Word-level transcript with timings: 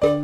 Herzlich 0.00 0.14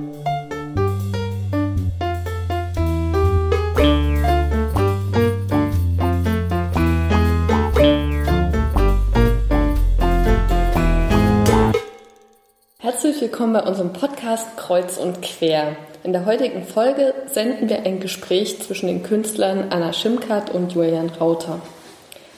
willkommen 13.20 13.52
bei 13.52 13.62
unserem 13.64 13.92
Podcast 13.92 14.56
Kreuz 14.56 14.96
und 14.96 15.20
Quer. 15.20 15.76
In 16.04 16.14
der 16.14 16.24
heutigen 16.24 16.64
Folge 16.64 17.12
senden 17.26 17.68
wir 17.68 17.84
ein 17.84 18.00
Gespräch 18.00 18.62
zwischen 18.62 18.86
den 18.86 19.02
Künstlern 19.02 19.66
Anna 19.68 19.92
Schimkat 19.92 20.48
und 20.54 20.72
Julian 20.72 21.10
Rauter. 21.10 21.60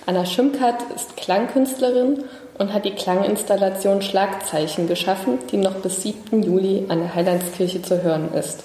Anna 0.06 0.26
Schimkat 0.26 0.82
ist 0.96 1.16
Klangkünstlerin 1.16 2.24
und 2.58 2.72
hat 2.72 2.84
die 2.84 2.94
Klanginstallation 2.94 4.02
Schlagzeichen 4.02 4.88
geschaffen, 4.88 5.38
die 5.50 5.56
noch 5.56 5.76
bis 5.76 6.02
7. 6.02 6.42
Juli 6.42 6.84
an 6.88 7.00
der 7.00 7.14
Heilandskirche 7.14 7.82
zu 7.82 8.02
hören 8.02 8.34
ist. 8.34 8.64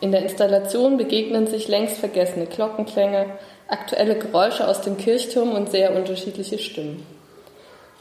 In 0.00 0.12
der 0.12 0.22
Installation 0.22 0.96
begegnen 0.96 1.46
sich 1.46 1.68
längst 1.68 1.98
vergessene 1.98 2.46
Glockenklänge, 2.46 3.26
aktuelle 3.68 4.16
Geräusche 4.16 4.68
aus 4.68 4.82
dem 4.82 4.96
Kirchturm 4.96 5.52
und 5.52 5.70
sehr 5.70 5.96
unterschiedliche 5.96 6.58
Stimmen. 6.58 7.06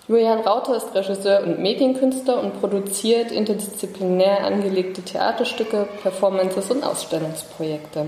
Julian 0.08 0.42
Rauter 0.42 0.76
ist 0.76 0.94
Regisseur 0.94 1.44
und 1.44 1.60
Medienkünstler 1.60 2.42
und 2.42 2.60
produziert 2.60 3.32
interdisziplinär 3.32 4.44
angelegte 4.44 5.02
Theaterstücke, 5.02 5.88
Performances 6.02 6.70
und 6.72 6.84
Ausstellungsprojekte. 6.84 8.08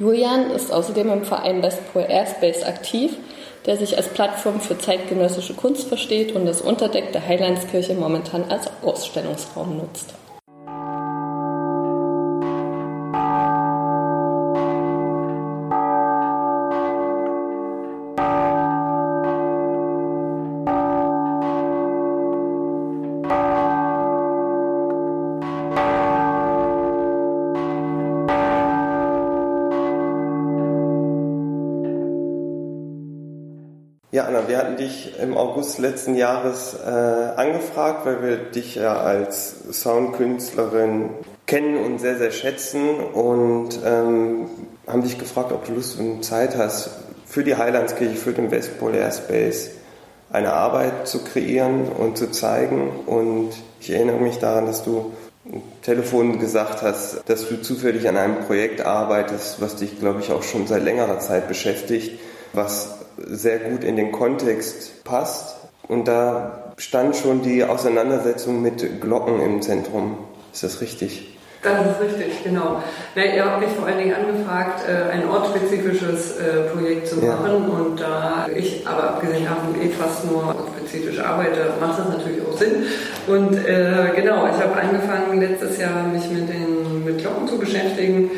Julian 0.00 0.50
ist 0.50 0.72
außerdem 0.72 1.12
im 1.12 1.24
Verein 1.24 1.62
Westpol 1.62 2.02
Airspace 2.08 2.64
aktiv, 2.64 3.16
der 3.66 3.76
sich 3.76 3.96
als 3.96 4.08
Plattform 4.08 4.60
für 4.60 4.78
zeitgenössische 4.78 5.54
Kunst 5.54 5.88
versteht 5.88 6.32
und 6.32 6.46
das 6.46 6.60
Unterdeck 6.60 7.12
der 7.12 7.26
Heilandskirche 7.26 7.94
momentan 7.94 8.44
als 8.50 8.70
Ausstellungsraum 8.82 9.78
nutzt. 9.78 10.14
Wir 34.54 34.60
hatten 34.60 34.76
dich 34.76 35.18
im 35.18 35.36
August 35.36 35.80
letzten 35.80 36.14
Jahres 36.14 36.74
äh, 36.74 36.88
angefragt, 36.88 38.06
weil 38.06 38.22
wir 38.22 38.36
dich 38.36 38.76
ja 38.76 38.94
als 38.94 39.56
Soundkünstlerin 39.72 41.10
kennen 41.44 41.76
und 41.76 41.98
sehr, 41.98 42.18
sehr 42.18 42.30
schätzen 42.30 43.00
und 43.00 43.70
ähm, 43.84 44.46
haben 44.86 45.02
dich 45.02 45.18
gefragt, 45.18 45.50
ob 45.50 45.66
du 45.66 45.72
Lust 45.72 45.98
und 45.98 46.24
Zeit 46.24 46.56
hast, 46.56 46.90
für 47.26 47.42
die 47.42 47.56
Heilandskirche, 47.56 48.14
für 48.14 48.32
den 48.32 48.52
Westpol 48.52 48.94
Airspace 48.94 49.70
eine 50.30 50.52
Arbeit 50.52 51.08
zu 51.08 51.24
kreieren 51.24 51.88
und 51.88 52.16
zu 52.16 52.30
zeigen. 52.30 52.92
Und 53.06 53.50
ich 53.80 53.90
erinnere 53.90 54.20
mich 54.20 54.38
daran, 54.38 54.66
dass 54.66 54.84
du 54.84 55.14
am 55.52 55.62
Telefon 55.82 56.38
gesagt 56.38 56.82
hast, 56.82 57.28
dass 57.28 57.48
du 57.48 57.60
zufällig 57.60 58.08
an 58.08 58.16
einem 58.16 58.38
Projekt 58.42 58.82
arbeitest, 58.82 59.60
was 59.60 59.74
dich, 59.74 59.98
glaube 59.98 60.20
ich, 60.20 60.30
auch 60.30 60.44
schon 60.44 60.68
seit 60.68 60.84
längerer 60.84 61.18
Zeit 61.18 61.48
beschäftigt, 61.48 62.20
was 62.52 63.03
sehr 63.16 63.58
gut 63.58 63.84
in 63.84 63.96
den 63.96 64.12
Kontext 64.12 65.04
passt. 65.04 65.56
Und 65.88 66.08
da 66.08 66.72
stand 66.76 67.16
schon 67.16 67.42
die 67.42 67.64
Auseinandersetzung 67.64 68.62
mit 68.62 69.00
Glocken 69.00 69.40
im 69.40 69.62
Zentrum. 69.62 70.18
Ist 70.52 70.62
das 70.62 70.80
richtig? 70.80 71.30
Das 71.62 71.80
ist 71.80 72.00
richtig, 72.00 72.44
genau. 72.44 72.82
Na, 73.14 73.24
ihr 73.24 73.42
habt 73.42 73.60
mich 73.60 73.70
vor 73.70 73.86
allen 73.86 73.96
Dingen 73.96 74.14
angefragt, 74.14 74.82
äh, 74.86 75.10
ein 75.10 75.26
ortsspezifisches 75.26 76.36
äh, 76.36 76.70
Projekt 76.74 77.08
zu 77.08 77.16
machen. 77.16 77.26
Ja. 77.26 77.78
Und 77.78 78.00
da 78.00 78.46
ich 78.54 78.86
aber 78.86 79.04
abgesehen 79.04 79.46
davon 79.46 79.80
eh 79.80 79.88
fast 79.88 80.30
nur 80.30 80.46
ortsspezifisch 80.46 81.18
arbeite, 81.20 81.72
macht 81.80 81.98
das 81.98 82.08
natürlich 82.08 82.42
auch 82.46 82.58
Sinn. 82.58 82.84
Und 83.26 83.54
äh, 83.66 84.12
genau, 84.14 84.46
ich 84.46 84.62
habe 84.62 84.76
angefangen 84.76 85.40
letztes 85.40 85.78
Jahr 85.78 86.06
mich 86.08 86.28
mit 86.28 86.50
den 86.50 87.02
mit 87.02 87.18
Glocken 87.18 87.48
zu 87.48 87.58
beschäftigen 87.58 88.30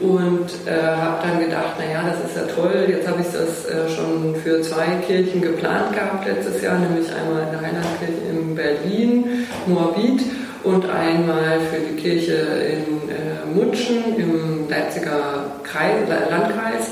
und 0.00 0.46
äh, 0.66 0.80
habe 0.80 1.26
dann 1.26 1.40
gedacht, 1.40 1.78
naja, 1.78 2.04
das 2.08 2.30
ist 2.30 2.36
ja 2.36 2.44
toll, 2.54 2.86
jetzt 2.88 3.08
habe 3.08 3.20
ich 3.20 3.26
das 3.26 3.64
äh, 3.66 3.88
schon 3.88 4.36
für 4.36 4.62
zwei 4.62 4.86
Kirchen 5.06 5.42
geplant 5.42 5.92
gehabt 5.92 6.26
letztes 6.26 6.62
Jahr, 6.62 6.78
nämlich 6.78 7.08
einmal 7.12 7.42
in 7.42 7.50
der 7.50 7.60
Heilandskirche 7.60 8.12
in 8.30 8.54
Berlin, 8.54 9.46
Moabit 9.66 10.22
und 10.62 10.88
einmal 10.88 11.58
für 11.70 11.80
die 11.80 12.00
Kirche 12.00 12.32
in 12.32 13.08
äh, 13.10 13.54
Mutschen 13.54 14.16
im 14.16 14.68
Leipziger 14.68 15.46
Kreis, 15.64 16.08
Landkreis. 16.08 16.90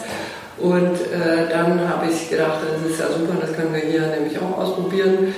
Und 0.58 0.94
äh, 1.12 1.48
dann 1.50 1.88
habe 1.88 2.06
ich 2.10 2.30
gedacht, 2.30 2.60
das 2.62 2.90
ist 2.90 2.98
ja 2.98 3.06
super, 3.08 3.34
das 3.40 3.54
können 3.54 3.74
wir 3.74 3.82
hier 3.82 4.06
nämlich 4.18 4.38
auch 4.38 4.58
ausprobieren. 4.58 5.34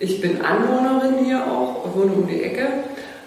Ich 0.00 0.20
bin 0.20 0.40
Anwohnerin 0.42 1.24
hier 1.24 1.46
auch, 1.46 1.94
wohne 1.94 2.12
um 2.12 2.26
die 2.26 2.42
Ecke 2.42 2.66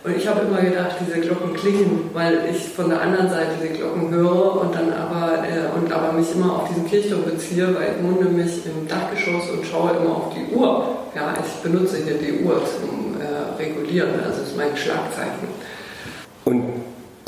und 0.04 0.18
ich 0.18 0.28
habe 0.28 0.42
immer 0.42 0.62
gedacht, 0.62 0.96
diese 1.00 1.22
Glocken 1.22 1.54
klingen, 1.54 2.10
weil 2.14 2.50
ich 2.52 2.68
von 2.70 2.90
der 2.90 3.02
anderen 3.02 3.30
Seite 3.30 3.52
die 3.64 3.78
Glocken 3.78 4.10
höre 4.10 4.62
und 4.62 4.76
dann 4.76 4.92
aber, 4.92 5.44
äh, 5.48 5.78
und 5.78 5.92
aber 5.92 6.12
mich 6.12 6.28
immer 6.36 6.58
auf 6.58 6.68
diesen 6.68 6.86
Kirchturm 6.86 7.24
beziehe, 7.24 7.74
weil 7.74 7.96
ich 7.96 8.04
wohne 8.04 8.30
nämlich 8.30 8.66
im 8.66 8.88
Dachgeschoss 8.88 9.50
und 9.52 9.66
schaue 9.66 9.92
immer 9.92 10.18
auf 10.18 10.34
die 10.34 10.54
Uhr. 10.54 10.98
Ja, 11.16 11.34
ich 11.40 11.62
benutze 11.62 11.98
hier 12.04 12.16
die 12.16 12.44
Uhr 12.44 12.62
zum 12.66 13.16
äh, 13.22 13.62
Regulieren, 13.62 14.10
also 14.20 14.40
das 14.40 14.50
ist 14.50 14.58
mein 14.58 14.76
Schlagzeichen. 14.76 15.48
Und 16.44 16.64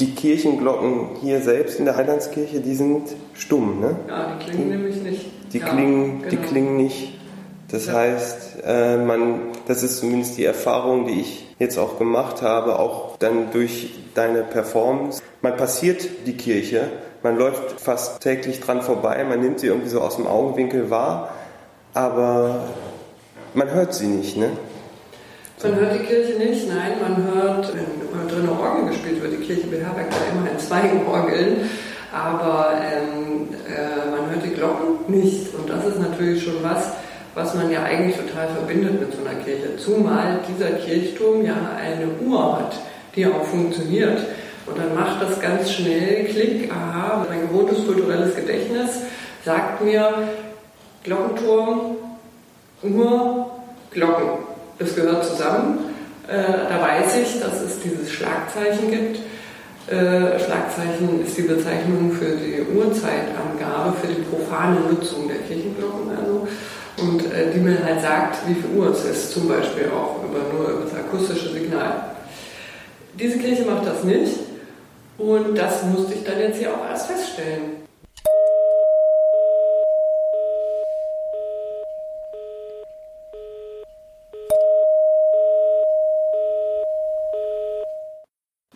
die 0.02 0.14
Kirchenglocken 0.14 1.16
hier 1.22 1.42
selbst 1.42 1.80
in 1.80 1.86
der 1.86 1.96
Heilandskirche, 1.96 2.60
die 2.60 2.76
sind 2.76 3.08
stumm, 3.34 3.80
ne? 3.80 3.96
Ja, 4.10 4.34
die 4.38 4.46
klingen 4.50 4.70
nämlich 4.70 5.02
nicht. 5.02 5.26
Die, 5.54 5.60
ja, 5.60 5.68
klingen, 5.70 6.24
genau. 6.24 6.30
die 6.30 6.38
klingen 6.38 6.76
nicht. 6.76 7.14
Das 7.70 7.92
heißt, 7.92 8.64
äh, 8.64 8.98
man, 8.98 9.40
das 9.68 9.82
ist 9.82 10.00
zumindest 10.00 10.38
die 10.38 10.46
Erfahrung, 10.46 11.08
die 11.08 11.22
ich 11.22 11.56
jetzt 11.58 11.78
auch 11.78 11.98
gemacht 11.98 12.42
habe, 12.42 12.78
auch 12.78 13.18
dann 13.18 13.52
durch 13.52 13.90
deine 14.14 14.44
Performance. 14.44 15.22
Man 15.42 15.58
passiert 15.58 16.08
die 16.28 16.38
Kirche, 16.38 16.90
man 17.24 17.38
läuft 17.38 17.82
fast 17.82 18.22
täglich 18.22 18.60
dran 18.60 18.82
vorbei, 18.82 19.24
man 19.24 19.40
nimmt 19.40 19.60
sie 19.60 19.68
irgendwie 19.68 19.90
so 19.90 20.02
aus 20.02 20.18
dem 20.18 20.28
Augenwinkel 20.28 20.90
wahr, 20.92 21.34
aber 21.94 22.66
man 23.54 23.72
hört 23.72 23.94
sie 23.94 24.08
nicht, 24.08 24.38
ne? 24.38 24.52
Man 25.64 25.76
hört 25.76 25.96
die 25.96 26.06
Kirche 26.06 26.38
nicht, 26.38 26.68
nein, 26.68 26.92
man 27.02 27.34
hört, 27.34 27.74
wenn 27.74 28.28
drin 28.28 28.50
Orgel 28.50 28.90
gespielt 28.90 29.22
wird, 29.22 29.34
die 29.34 29.46
Kirche 29.46 29.68
beherbergt 29.68 30.14
ja 30.14 30.38
immerhin 30.38 30.60
zwei 30.60 30.82
Orgeln, 31.12 31.70
aber 32.14 32.74
ähm, 32.84 33.50
äh, 33.68 34.12
man 34.12 34.30
hört 34.30 34.44
die 34.44 34.54
Glocken 34.54 34.98
nicht 35.08 35.54
und 35.56 35.70
das 35.70 35.86
ist 35.86 36.00
natürlich 36.00 36.44
schon 36.44 36.62
was, 36.62 36.92
was 37.36 37.54
man 37.54 37.70
ja 37.70 37.84
eigentlich 37.84 38.16
total 38.16 38.48
verbindet 38.48 39.00
mit 39.00 39.14
so 39.14 39.20
einer 39.20 39.38
Kirche. 39.44 39.76
Zumal 39.78 40.40
dieser 40.48 40.72
Kirchturm 40.72 41.46
ja 41.46 41.56
eine 41.78 42.08
Uhr 42.26 42.60
hat, 42.60 42.76
die 43.16 43.28
auch 43.28 43.44
funktioniert. 43.44 44.20
Und 44.66 44.80
dann 44.80 44.96
macht 44.96 45.22
das 45.22 45.40
ganz 45.40 45.72
schnell 45.72 46.26
Klick, 46.26 46.72
aha, 46.72 47.26
mein 47.30 47.42
gewohntes 47.42 47.86
kulturelles 47.86 48.36
Gedächtnis 48.36 49.02
sagt 49.44 49.84
mir, 49.84 50.28
Glockenturm, 51.04 51.98
Uhr, 52.82 53.52
Glocken. 53.92 54.30
Das 54.80 54.96
gehört 54.96 55.24
zusammen. 55.24 55.80
Äh, 56.28 56.42
da 56.68 56.82
weiß 56.82 57.18
ich, 57.18 57.40
dass 57.40 57.62
es 57.62 57.80
dieses 57.80 58.12
Schlagzeichen 58.12 58.90
gibt. 58.90 59.20
Äh, 59.88 60.40
Schlagzeichen 60.40 61.24
ist 61.24 61.38
die 61.38 61.44
Bezeichnung 61.44 62.12
für 62.12 62.36
die 62.36 62.66
Uhrzeitangabe, 62.76 63.94
für 64.02 64.08
die 64.08 64.22
profane 64.24 64.80
Nutzung 64.90 65.28
der 65.28 65.38
Kirchenglocken. 65.38 66.10
Also 66.18 66.48
und 66.98 67.32
äh, 67.32 67.52
die 67.54 67.60
mir 67.60 67.84
halt 67.84 68.02
sagt, 68.02 68.48
wie 68.48 68.56
viel 68.56 68.78
Uhr 68.78 68.90
es 68.90 69.04
ist, 69.04 69.32
zum 69.32 69.48
Beispiel 69.48 69.90
auch 69.90 70.24
über, 70.24 70.40
nur 70.54 70.70
über 70.70 70.84
das 70.84 70.94
akustische 70.94 71.52
Signal. 71.52 72.16
Diese 73.20 73.38
Kirche 73.38 73.66
macht 73.66 73.86
das 73.86 74.04
nicht 74.04 74.40
und 75.18 75.58
das 75.58 75.84
musste 75.84 76.14
ich 76.14 76.24
dann 76.24 76.40
jetzt 76.40 76.58
hier 76.58 76.74
auch 76.74 76.90
erst 76.90 77.08
feststellen. 77.08 77.86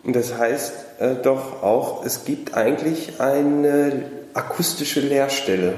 Das 0.04 0.36
heißt 0.36 0.72
äh, 0.98 1.14
doch 1.22 1.62
auch, 1.62 2.04
es 2.04 2.24
gibt 2.24 2.54
eigentlich 2.54 3.20
eine 3.20 4.04
akustische 4.34 5.00
Leerstelle 5.00 5.74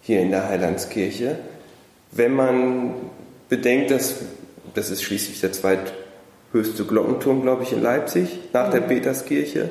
hier 0.00 0.20
in 0.20 0.30
der 0.30 0.48
Heilandskirche 0.48 1.38
wenn 2.14 2.34
man 2.34 2.94
bedenkt, 3.48 3.90
dass 3.90 4.16
das 4.74 4.90
ist 4.90 5.02
schließlich 5.02 5.40
der 5.40 5.52
zweithöchste 5.52 6.84
Glockenturm, 6.84 7.42
glaube 7.42 7.62
ich, 7.62 7.72
in 7.72 7.82
Leipzig, 7.82 8.40
nach 8.52 8.70
der. 8.70 8.80
Peterskirche. 8.80 9.70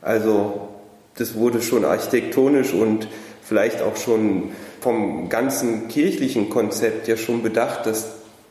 Also 0.00 0.68
das 1.16 1.34
wurde 1.34 1.62
schon 1.62 1.84
architektonisch 1.84 2.72
und 2.72 3.08
vielleicht 3.42 3.82
auch 3.82 3.96
schon 3.96 4.50
vom 4.80 5.28
ganzen 5.28 5.88
kirchlichen 5.88 6.50
Konzept 6.50 7.08
ja 7.08 7.16
schon 7.16 7.42
bedacht, 7.42 7.86
dass 7.86 8.08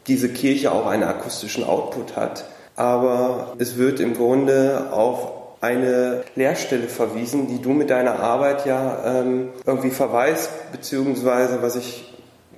diese 0.07 0.29
Kirche 0.29 0.71
auch 0.71 0.87
einen 0.87 1.03
akustischen 1.03 1.63
Output 1.63 2.15
hat. 2.15 2.45
aber 2.75 3.53
es 3.59 3.77
wird 3.77 3.99
im 3.99 4.15
Grunde 4.15 4.89
auf 4.91 5.31
eine 5.61 6.23
Lehrstelle 6.35 6.87
verwiesen, 6.87 7.47
die 7.47 7.61
du 7.61 7.69
mit 7.69 7.91
deiner 7.91 8.19
Arbeit 8.19 8.65
ja 8.65 9.03
ähm, 9.05 9.49
irgendwie 9.65 9.91
verweist, 9.91 10.49
beziehungsweise 10.71 11.61
was 11.61 11.75
ich 11.75 12.10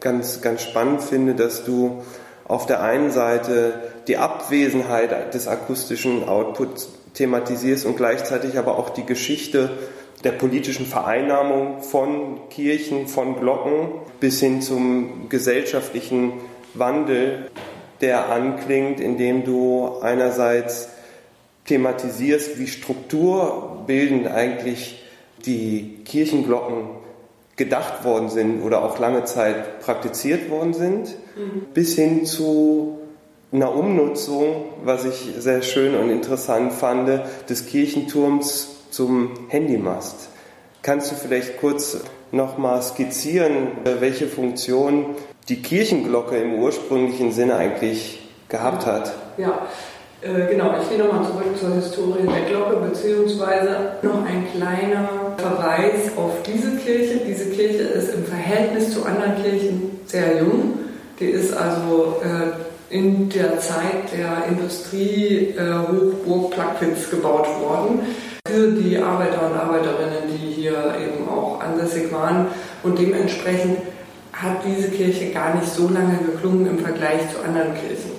ganz, 0.03 0.41
ganz 0.41 0.61
spannend 0.61 1.01
finde, 1.01 1.33
dass 1.33 1.63
du 1.63 2.03
auf 2.45 2.67
der 2.67 2.83
einen 2.83 3.09
Seite 3.09 3.79
die 4.07 4.17
Abwesenheit 4.17 5.33
des 5.33 5.47
akustischen 5.47 6.27
Outputs 6.27 6.89
thematisierst 7.13 7.85
und 7.85 7.95
gleichzeitig 7.95 8.59
aber 8.59 8.77
auch 8.77 8.89
die 8.89 9.05
Geschichte 9.05 9.71
der 10.23 10.33
politischen 10.33 10.85
Vereinnahmung 10.85 11.81
von 11.81 12.49
Kirchen, 12.49 13.07
von 13.07 13.39
Glocken 13.39 13.87
bis 14.19 14.39
hin 14.39 14.61
zum 14.61 15.29
gesellschaftlichen 15.29 16.33
Wandel, 16.73 17.49
der 18.01 18.29
anklingt, 18.29 18.99
indem 18.99 19.45
du 19.45 19.99
einerseits 20.01 20.89
thematisierst, 21.65 22.59
wie 22.59 22.67
strukturbildend 22.67 24.27
eigentlich 24.27 25.01
die 25.45 25.99
Kirchenglocken 26.03 27.02
gedacht 27.55 28.03
worden 28.03 28.29
sind 28.29 28.63
oder 28.63 28.83
auch 28.83 28.99
lange 28.99 29.25
Zeit 29.25 29.79
praktiziert 29.81 30.49
worden 30.49 30.73
sind, 30.73 31.09
mhm. 31.35 31.67
bis 31.73 31.95
hin 31.95 32.25
zu 32.25 32.99
einer 33.51 33.75
Umnutzung, 33.75 34.65
was 34.83 35.05
ich 35.05 35.35
sehr 35.37 35.61
schön 35.61 35.95
und 35.95 36.09
interessant 36.09 36.73
fand, 36.73 37.21
des 37.49 37.67
Kirchenturms 37.67 38.69
zum 38.89 39.31
Handymast. 39.49 40.29
Kannst 40.81 41.11
du 41.11 41.15
vielleicht 41.15 41.59
kurz 41.59 41.97
nochmal 42.31 42.81
skizzieren, 42.81 43.67
welche 43.99 44.27
Funktion 44.27 45.15
die 45.49 45.61
Kirchenglocke 45.61 46.37
im 46.37 46.55
ursprünglichen 46.55 47.31
Sinne 47.31 47.55
eigentlich 47.55 48.27
gehabt 48.49 48.85
hat? 48.85 49.13
Ja, 49.37 49.67
äh, 50.21 50.49
genau, 50.49 50.73
ich 50.81 50.89
gehe 50.89 50.97
nochmal 50.97 51.23
zurück 51.25 51.57
zur 51.59 51.75
Historie 51.75 52.27
der 52.27 52.49
Glocke, 52.49 52.77
beziehungsweise 52.77 53.97
noch 54.01 54.25
ein 54.25 54.47
kleiner 54.55 55.22
Verweis 55.43 56.11
auf 56.15 56.31
diese 56.45 56.77
Kirche. 56.77 57.19
Diese 57.27 57.49
Kirche 57.49 57.83
ist 57.83 58.13
im 58.13 58.25
Verhältnis 58.25 58.93
zu 58.93 59.05
anderen 59.05 59.41
Kirchen 59.43 59.99
sehr 60.05 60.37
jung. 60.39 60.79
Die 61.19 61.25
ist 61.25 61.53
also 61.53 62.21
äh, 62.23 62.95
in 62.95 63.29
der 63.29 63.59
Zeit 63.59 64.11
der 64.15 64.45
Industrie 64.47 65.53
äh, 65.57 66.49
Plagwitz 66.51 67.09
gebaut 67.09 67.47
worden 67.59 67.99
für 68.47 68.71
die 68.71 68.97
Arbeiter 68.97 69.49
und 69.49 69.57
Arbeiterinnen, 69.57 70.29
die 70.29 70.61
hier 70.61 70.95
eben 71.01 71.27
auch 71.27 71.59
ansässig 71.59 72.11
waren. 72.11 72.47
Und 72.83 72.99
dementsprechend 72.99 73.79
hat 74.31 74.57
diese 74.65 74.89
Kirche 74.89 75.31
gar 75.31 75.55
nicht 75.55 75.71
so 75.73 75.89
lange 75.89 76.17
geklungen 76.17 76.67
im 76.67 76.79
Vergleich 76.79 77.21
zu 77.31 77.43
anderen 77.43 77.73
Kirchen. 77.73 78.11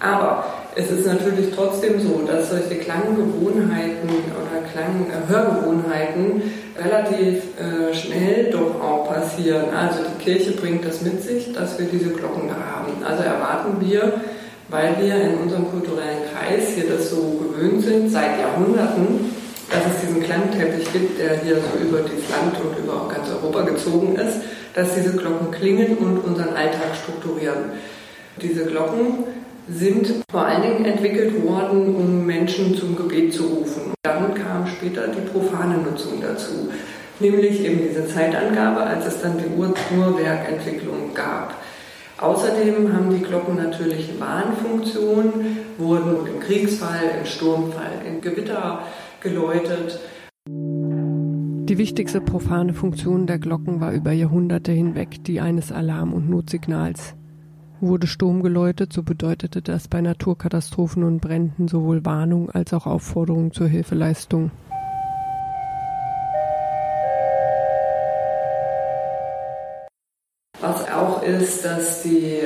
Aber 0.00 0.44
es 0.76 0.90
ist 0.90 1.06
natürlich 1.06 1.54
trotzdem 1.54 2.00
so, 2.00 2.22
dass 2.26 2.50
solche 2.50 2.76
Klanggewohnheiten 2.76 4.08
oder 4.08 4.54
Klanghörgewohnheiten 4.72 6.42
relativ 6.76 7.42
äh, 7.58 7.94
schnell 7.94 8.50
doch 8.50 8.80
auch 8.80 9.08
passieren. 9.08 9.66
Also 9.72 10.00
die 10.02 10.24
Kirche 10.24 10.52
bringt 10.52 10.84
das 10.84 11.02
mit 11.02 11.22
sich, 11.22 11.52
dass 11.52 11.78
wir 11.78 11.86
diese 11.86 12.10
Glocken 12.10 12.48
da 12.48 12.54
haben. 12.54 13.04
Also 13.04 13.22
erwarten 13.22 13.76
wir, 13.80 14.14
weil 14.68 14.96
wir 15.00 15.14
in 15.14 15.38
unserem 15.38 15.70
kulturellen 15.70 16.22
Kreis 16.32 16.70
hier 16.74 16.88
das 16.88 17.10
so 17.10 17.40
gewöhnt 17.40 17.82
sind, 17.82 18.10
seit 18.10 18.40
Jahrhunderten, 18.40 19.32
dass 19.70 19.82
es 19.94 20.08
diesen 20.08 20.22
Klangteppich 20.22 20.92
gibt, 20.92 21.20
der 21.20 21.38
hier 21.40 21.56
so 21.56 21.86
über 21.86 21.98
das 21.98 22.10
Land 22.10 22.56
und 22.60 22.82
über 22.82 22.94
auch 22.94 23.08
ganz 23.08 23.28
Europa 23.30 23.62
gezogen 23.62 24.16
ist, 24.16 24.40
dass 24.74 24.94
diese 24.96 25.16
Glocken 25.16 25.52
klingen 25.52 25.98
und 25.98 26.18
unseren 26.18 26.54
Alltag 26.54 26.96
strukturieren. 27.00 27.70
Diese 28.42 28.64
Glocken 28.64 29.24
sind 29.68 30.22
vor 30.30 30.46
allen 30.46 30.62
Dingen 30.62 30.84
entwickelt 30.84 31.42
worden, 31.42 31.94
um 31.94 32.26
Menschen 32.26 32.74
zum 32.74 32.96
Gebet 32.96 33.32
zu 33.32 33.44
rufen. 33.44 33.94
Dann 34.02 34.34
kam 34.34 34.66
später 34.66 35.08
die 35.08 35.20
profane 35.20 35.78
Nutzung 35.78 36.20
dazu, 36.20 36.68
nämlich 37.20 37.64
eben 37.64 37.80
diese 37.88 38.06
Zeitangabe, 38.06 38.80
als 38.80 39.06
es 39.06 39.22
dann 39.22 39.38
die 39.38 39.50
Uhrwerkentwicklung 39.56 41.14
gab. 41.14 41.54
Außerdem 42.20 42.92
haben 42.92 43.10
die 43.10 43.22
Glocken 43.22 43.56
natürlich 43.56 44.10
eine 44.10 44.20
Warnfunktion, 44.20 45.32
wurden 45.78 46.26
im 46.26 46.40
Kriegsfall, 46.40 47.00
im 47.20 47.26
Sturmfall, 47.26 48.02
im 48.06 48.20
Gewitter 48.20 48.82
geläutet. 49.20 49.98
Die 50.46 51.78
wichtigste 51.78 52.20
profane 52.20 52.74
Funktion 52.74 53.26
der 53.26 53.38
Glocken 53.38 53.80
war 53.80 53.92
über 53.92 54.12
Jahrhunderte 54.12 54.70
hinweg 54.70 55.24
die 55.24 55.40
eines 55.40 55.72
Alarm- 55.72 56.12
und 56.12 56.28
Notsignals. 56.28 57.14
Wurde 57.86 58.06
Sturm 58.06 58.42
geläutet, 58.42 58.94
so 58.94 59.02
bedeutete 59.02 59.60
das 59.60 59.88
bei 59.88 60.00
Naturkatastrophen 60.00 61.04
und 61.04 61.20
Bränden 61.20 61.68
sowohl 61.68 62.02
Warnung 62.06 62.48
als 62.48 62.72
auch 62.72 62.86
Aufforderung 62.86 63.52
zur 63.52 63.68
Hilfeleistung. 63.68 64.50
Was 70.62 70.90
auch 70.90 71.22
ist, 71.22 71.62
dass 71.66 72.02
die 72.02 72.40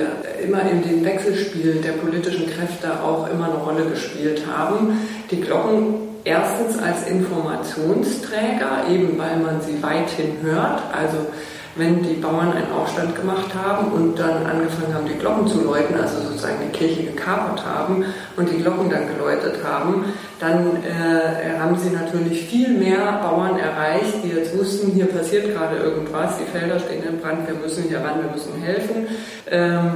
immer 0.45 0.69
in 0.69 0.83
dem 0.83 1.05
Wechselspiel 1.05 1.83
der 1.83 1.93
politischen 1.93 2.51
Kräfte 2.51 3.01
auch 3.01 3.31
immer 3.31 3.45
eine 3.45 3.63
Rolle 3.63 3.89
gespielt 3.91 4.43
haben. 4.53 4.99
Die 5.31 5.41
Glocken 5.41 5.95
erstens 6.25 6.79
als 6.79 7.07
Informationsträger, 7.07 8.89
eben 8.91 9.17
weil 9.17 9.37
man 9.37 9.61
sie 9.61 9.81
weithin 9.81 10.43
hört. 10.43 10.83
Also 10.93 11.29
wenn 11.79 12.03
die 12.03 12.15
Bauern 12.15 12.53
einen 12.53 12.73
Aufstand 12.73 13.15
gemacht 13.15 13.55
haben 13.55 13.93
und 13.93 14.19
dann 14.19 14.45
angefangen 14.45 14.93
haben, 14.93 15.07
die 15.07 15.19
Glocken 15.19 15.47
zu 15.47 15.63
läuten, 15.63 15.95
also 15.99 16.21
sozusagen 16.21 16.57
die 16.67 16.77
Kirche 16.77 17.05
gekapert 17.05 17.65
haben 17.65 18.05
und 18.37 18.51
die 18.51 18.61
Glocken 18.61 18.91
dann 18.91 19.07
geläutet 19.07 19.65
haben, 19.65 20.05
dann 20.41 20.83
äh, 20.83 21.59
haben 21.59 21.77
sie 21.79 21.91
natürlich 21.91 22.47
viel 22.47 22.71
mehr 22.71 23.21
Bauern 23.23 23.59
erreicht, 23.59 24.25
die 24.25 24.31
jetzt 24.31 24.59
wussten, 24.59 24.91
hier 24.93 25.07
passiert 25.07 25.55
gerade 25.55 25.77
irgendwas, 25.77 26.39
die 26.39 26.59
Felder 26.59 26.81
stehen 26.81 27.05
in 27.09 27.21
Brand, 27.21 27.47
wir 27.47 27.55
müssen 27.55 27.85
hier 27.85 27.99
ran, 27.99 28.23
wir 28.23 28.31
müssen 28.33 28.61
helfen. 28.61 29.07
Ähm, 29.51 29.91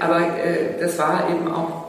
aber 0.00 0.20
äh, 0.20 0.80
das 0.80 0.98
war 0.98 1.28
eben 1.30 1.50
auch 1.50 1.88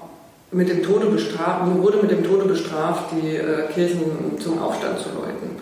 mit 0.52 0.70
dem 0.70 0.82
Tode 0.82 1.08
bestraft, 1.08 1.62
wurde 1.78 2.00
mit 2.02 2.12
dem 2.12 2.24
Tode 2.24 2.46
bestraft, 2.46 3.12
die 3.12 3.36
äh, 3.36 3.72
Kirchen 3.74 4.40
zum 4.40 4.62
Aufstand 4.62 4.98
zu 5.00 5.10
läuten. 5.10 5.59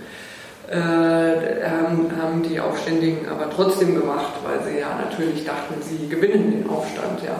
Äh, 0.69 0.75
haben, 0.75 2.11
haben, 2.21 2.43
die 2.43 2.59
Aufständigen 2.59 3.25
aber 3.29 3.49
trotzdem 3.49 3.95
gemacht, 3.95 4.33
weil 4.43 4.69
sie 4.69 4.79
ja 4.79 4.99
natürlich 5.01 5.45
dachten, 5.45 5.75
sie 5.81 6.09
gewinnen 6.09 6.51
den 6.51 6.69
Aufstand. 6.69 7.23
Ja. 7.25 7.39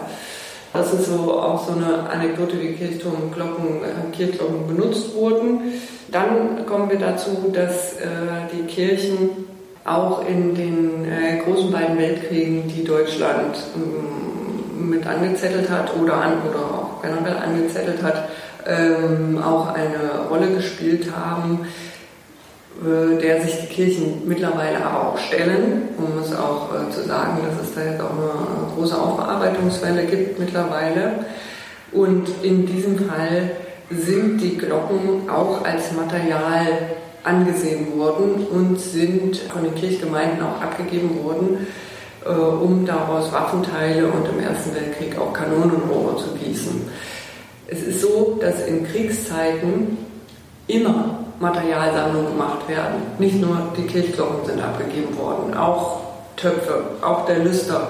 Das 0.72 0.94
ist 0.94 1.06
so 1.06 1.38
auch 1.38 1.66
so 1.66 1.74
eine 1.74 2.08
Anekdote, 2.08 2.58
wie 2.58 2.72
Kirchturmglocken, 2.72 3.82
äh, 3.84 4.66
benutzt 4.66 5.14
wurden. 5.14 5.60
Dann 6.10 6.64
kommen 6.64 6.88
wir 6.88 6.98
dazu, 6.98 7.50
dass 7.52 7.94
äh, 7.94 8.06
die 8.50 8.66
Kirchen 8.66 9.30
auch 9.84 10.26
in 10.26 10.54
den 10.54 11.04
äh, 11.04 11.42
großen 11.44 11.70
beiden 11.70 11.98
Weltkriegen, 11.98 12.68
die 12.68 12.84
Deutschland 12.84 13.56
ähm, 13.76 14.88
mit 14.88 15.06
angezettelt 15.06 15.68
hat 15.68 15.94
oder, 15.96 16.14
an, 16.14 16.32
oder 16.48 16.60
auch 16.60 17.02
generell 17.02 17.36
angezettelt 17.36 18.02
hat, 18.02 18.28
ähm, 18.66 19.38
auch 19.42 19.68
eine 19.68 20.28
Rolle 20.30 20.54
gespielt 20.54 21.08
haben, 21.14 21.66
der 22.80 23.42
sich 23.42 23.60
die 23.62 23.66
Kirchen 23.66 24.22
mittlerweile 24.26 24.84
aber 24.84 25.08
auch 25.08 25.18
stellen, 25.18 25.88
um 25.96 26.22
es 26.22 26.32
auch 26.34 26.70
äh, 26.72 26.92
zu 26.92 27.02
sagen, 27.02 27.38
dass 27.44 27.66
es 27.66 27.74
da 27.74 27.82
jetzt 27.82 28.00
auch 28.00 28.10
eine 28.10 28.72
große 28.74 28.96
Aufbearbeitungswelle 28.96 30.04
gibt 30.04 30.38
mittlerweile. 30.38 31.24
Und 31.90 32.28
in 32.42 32.66
diesem 32.66 32.98
Fall 32.98 33.50
sind 33.90 34.40
die 34.40 34.56
Glocken 34.58 35.28
auch 35.28 35.64
als 35.64 35.92
Material 35.92 36.66
angesehen 37.24 37.98
worden 37.98 38.46
und 38.46 38.78
sind 38.78 39.36
von 39.36 39.64
den 39.64 39.74
Kirchgemeinden 39.74 40.42
auch 40.42 40.62
abgegeben 40.62 41.24
worden, 41.24 41.66
äh, 42.24 42.28
um 42.28 42.86
daraus 42.86 43.32
Waffenteile 43.32 44.06
und 44.06 44.28
im 44.28 44.38
Ersten 44.38 44.74
Weltkrieg 44.76 45.18
auch 45.18 45.32
Kanonenrohre 45.32 46.16
zu 46.16 46.34
gießen. 46.34 46.82
Es 47.66 47.82
ist 47.82 48.02
so, 48.02 48.38
dass 48.40 48.66
in 48.66 48.86
Kriegszeiten 48.86 49.98
immer 50.68 51.27
Materialsammlungen 51.40 52.32
gemacht 52.32 52.68
werden. 52.68 53.02
Nicht 53.18 53.40
nur 53.40 53.56
die 53.76 53.86
Kirchglocken 53.86 54.46
sind 54.46 54.60
abgegeben 54.60 55.16
worden, 55.16 55.56
auch 55.56 56.00
Töpfe, 56.36 56.82
auch 57.02 57.26
der 57.26 57.40
Lüster, 57.40 57.88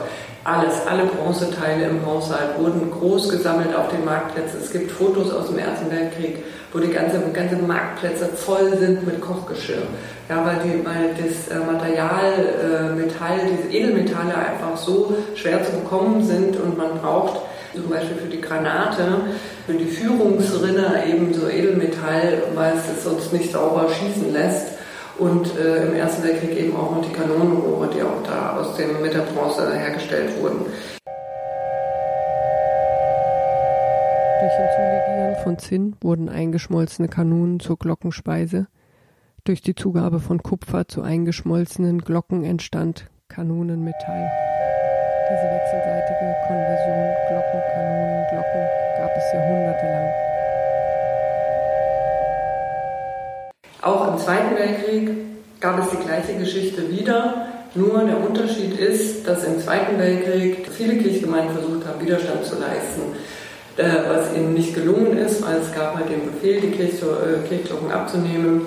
alles, 0.48 0.86
alle 0.86 1.04
Bronzeteile 1.04 1.88
im 1.88 2.06
Haushalt 2.06 2.58
wurden 2.58 2.90
groß 2.90 3.28
gesammelt 3.28 3.76
auf 3.76 3.88
den 3.88 4.04
Marktplätzen. 4.04 4.60
Es 4.62 4.70
gibt 4.72 4.90
Fotos 4.90 5.30
aus 5.30 5.48
dem 5.48 5.58
Ersten 5.58 5.90
Weltkrieg, 5.90 6.42
wo 6.72 6.78
die 6.78 6.88
ganze, 6.88 7.20
ganze 7.34 7.56
Marktplätze 7.56 8.26
voll 8.34 8.74
sind 8.78 9.06
mit 9.06 9.20
Kochgeschirr. 9.20 9.82
Ja, 10.28 10.46
weil, 10.46 10.56
die, 10.64 10.84
weil 10.86 11.10
das 11.18 11.48
äh, 11.54 11.60
Material, 11.60 12.32
äh, 12.32 12.94
Metall, 12.94 13.40
diese 13.50 13.76
Edelmetalle 13.76 14.34
einfach 14.34 14.76
so 14.76 15.14
schwer 15.34 15.62
zu 15.64 15.72
bekommen 15.72 16.24
sind 16.24 16.56
und 16.58 16.78
man 16.78 16.98
braucht 17.02 17.40
zum 17.74 17.88
Beispiel 17.90 18.16
für 18.16 18.28
die 18.28 18.40
Granate, 18.40 19.20
für 19.66 19.74
die 19.74 19.86
Führungsrinne 19.86 21.04
eben 21.06 21.32
so 21.34 21.48
Edelmetall, 21.48 22.42
weil 22.54 22.74
es 22.74 22.88
es 22.88 23.04
sonst 23.04 23.32
nicht 23.32 23.52
sauber 23.52 23.88
schießen 23.88 24.32
lässt. 24.32 24.78
Und 25.18 25.58
äh, 25.58 25.86
im 25.86 25.94
Ersten 25.96 26.22
Weltkrieg 26.22 26.56
eben 26.56 26.76
auch 26.76 26.94
noch 26.94 27.04
die 27.04 27.12
Kanonenrohre, 27.12 27.90
die 27.92 28.02
auch 28.02 28.22
da 28.24 28.56
aus 28.56 28.76
dem 28.76 29.02
mit 29.02 29.14
der 29.14 29.22
Bronze 29.22 29.74
hergestellt 29.74 30.30
wurden. 30.40 30.66
Kirchenzulegieren 34.38 35.36
von 35.42 35.58
Zinn 35.58 35.96
wurden 36.00 36.28
eingeschmolzene 36.28 37.08
Kanonen 37.08 37.58
zur 37.58 37.78
Glockenspeise. 37.78 38.68
Durch 39.42 39.60
die 39.60 39.74
Zugabe 39.74 40.20
von 40.20 40.42
Kupfer 40.42 40.86
zu 40.86 41.02
eingeschmolzenen 41.02 42.00
Glocken 42.00 42.44
entstand 42.44 43.10
Kanonenmetall. 43.28 44.47
Diese 45.30 45.42
wechselseitige 45.42 46.34
Konversion 46.46 47.14
Glocken, 47.28 47.60
Kanonen, 47.74 48.24
Glocken 48.30 48.64
gab 48.96 49.14
es 49.14 49.32
jahrhundertelang. 49.34 50.08
Auch 53.82 54.08
im 54.08 54.18
Zweiten 54.18 54.56
Weltkrieg 54.56 55.10
gab 55.60 55.80
es 55.80 55.90
die 55.90 56.02
gleiche 56.02 56.32
Geschichte 56.38 56.90
wieder. 56.90 57.46
Nur 57.74 58.04
der 58.04 58.24
Unterschied 58.26 58.80
ist, 58.80 59.28
dass 59.28 59.44
im 59.44 59.60
Zweiten 59.60 59.98
Weltkrieg 59.98 60.66
viele 60.70 60.96
Kirchgemeinden 60.96 61.58
versucht 61.58 61.86
haben, 61.86 62.00
Widerstand 62.00 62.46
zu 62.46 62.58
leisten, 62.58 63.02
äh, 63.76 64.08
was 64.08 64.34
ihnen 64.34 64.54
nicht 64.54 64.74
gelungen 64.74 65.18
ist, 65.18 65.44
weil 65.46 65.58
es 65.58 65.74
gab 65.74 65.94
halt 65.94 66.08
den 66.08 66.24
Befehl, 66.24 66.62
die 66.62 66.68
äh, 66.68 67.46
Kirchglocken 67.46 67.92
abzunehmen. 67.92 68.62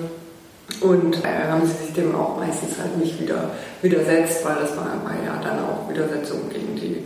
Und 0.82 1.24
äh, 1.24 1.50
haben 1.50 1.66
sie 1.66 1.86
sich 1.86 1.94
dem 1.94 2.14
auch 2.14 2.38
meistens 2.38 2.78
halt 2.78 2.96
nicht 2.98 3.20
wieder 3.20 3.50
widersetzt, 3.82 4.44
weil 4.44 4.56
das 4.60 4.76
war, 4.76 4.86
war 5.04 5.14
ja 5.24 5.40
dann 5.42 5.58
auch 5.60 5.88
Widersetzung 5.88 6.48
gegen 6.50 6.74
die 6.74 7.04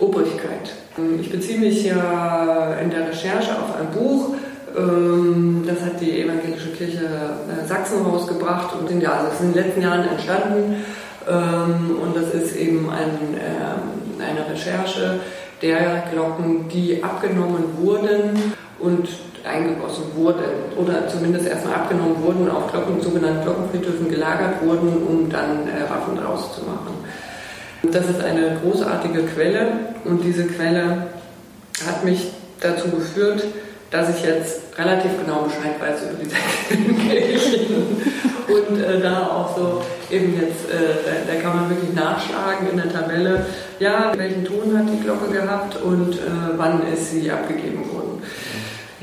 Obrigkeit. 0.00 0.72
Ich 1.20 1.30
beziehe 1.30 1.58
mich 1.58 1.84
ja 1.84 2.74
in 2.82 2.90
der 2.90 3.08
Recherche 3.08 3.52
auf 3.52 3.78
ein 3.78 3.90
Buch, 3.96 4.34
ähm, 4.76 5.64
das 5.66 5.80
hat 5.82 6.00
die 6.00 6.22
Evangelische 6.22 6.70
Kirche 6.70 7.08
Sachsen 7.66 8.04
rausgebracht 8.04 8.74
und 8.78 8.88
sind 8.88 9.02
ja, 9.02 9.12
also 9.12 9.32
ist 9.32 9.40
in 9.40 9.52
den 9.52 9.64
letzten 9.64 9.82
Jahren 9.82 10.08
entstanden. 10.08 10.84
Ähm, 11.28 11.96
und 12.02 12.16
das 12.16 12.34
ist 12.34 12.56
eben 12.56 12.90
ein, 12.90 13.34
ähm, 13.34 14.20
eine 14.20 14.50
Recherche 14.50 15.20
der 15.60 16.04
Glocken, 16.12 16.68
die 16.68 17.02
abgenommen 17.02 17.64
wurden 17.78 18.54
und 18.80 19.08
eingegossen 19.44 20.04
wurden 20.14 20.44
oder 20.76 21.08
zumindest 21.08 21.46
erstmal 21.46 21.74
abgenommen 21.74 22.22
wurden, 22.22 22.50
auf 22.50 22.70
Glocken, 22.70 23.00
sogenannten 23.00 23.42
Glockenfriedhöfen 23.42 24.08
gelagert 24.08 24.62
wurden, 24.62 25.02
um 25.06 25.28
dann 25.28 25.68
äh, 25.68 25.88
Waffen 25.90 26.16
draus 26.16 26.54
zu 26.54 26.62
machen. 26.62 26.94
Das 27.90 28.08
ist 28.08 28.22
eine 28.22 28.58
großartige 28.62 29.24
Quelle 29.24 29.72
und 30.04 30.22
diese 30.22 30.46
Quelle 30.46 31.08
hat 31.86 32.04
mich 32.04 32.30
dazu 32.60 32.88
geführt, 32.90 33.44
dass 33.90 34.08
ich 34.08 34.24
jetzt 34.24 34.78
relativ 34.78 35.10
genau 35.18 35.42
Bescheid 35.42 35.80
weiß 35.80 36.02
über 36.02 36.22
die 36.22 37.08
Kirchen 37.08 38.02
und 38.48 38.80
äh, 38.80 39.00
da 39.00 39.26
auch 39.26 39.56
so 39.56 39.82
eben 40.10 40.34
jetzt, 40.34 40.70
äh, 40.70 41.26
da, 41.26 41.40
kann 41.40 41.56
man 41.56 41.70
wirklich 41.70 41.94
nachschlagen 41.94 42.70
in 42.70 42.76
der 42.76 42.92
Tabelle, 42.92 43.46
ja, 43.78 44.12
welchen 44.16 44.44
Ton 44.44 44.76
hat 44.76 44.86
die 44.88 45.02
Glocke 45.02 45.32
gehabt 45.32 45.76
und 45.82 46.14
äh, 46.14 46.18
wann 46.56 46.82
ist 46.92 47.10
sie 47.10 47.30
abgegeben 47.30 47.84
worden. 47.92 48.22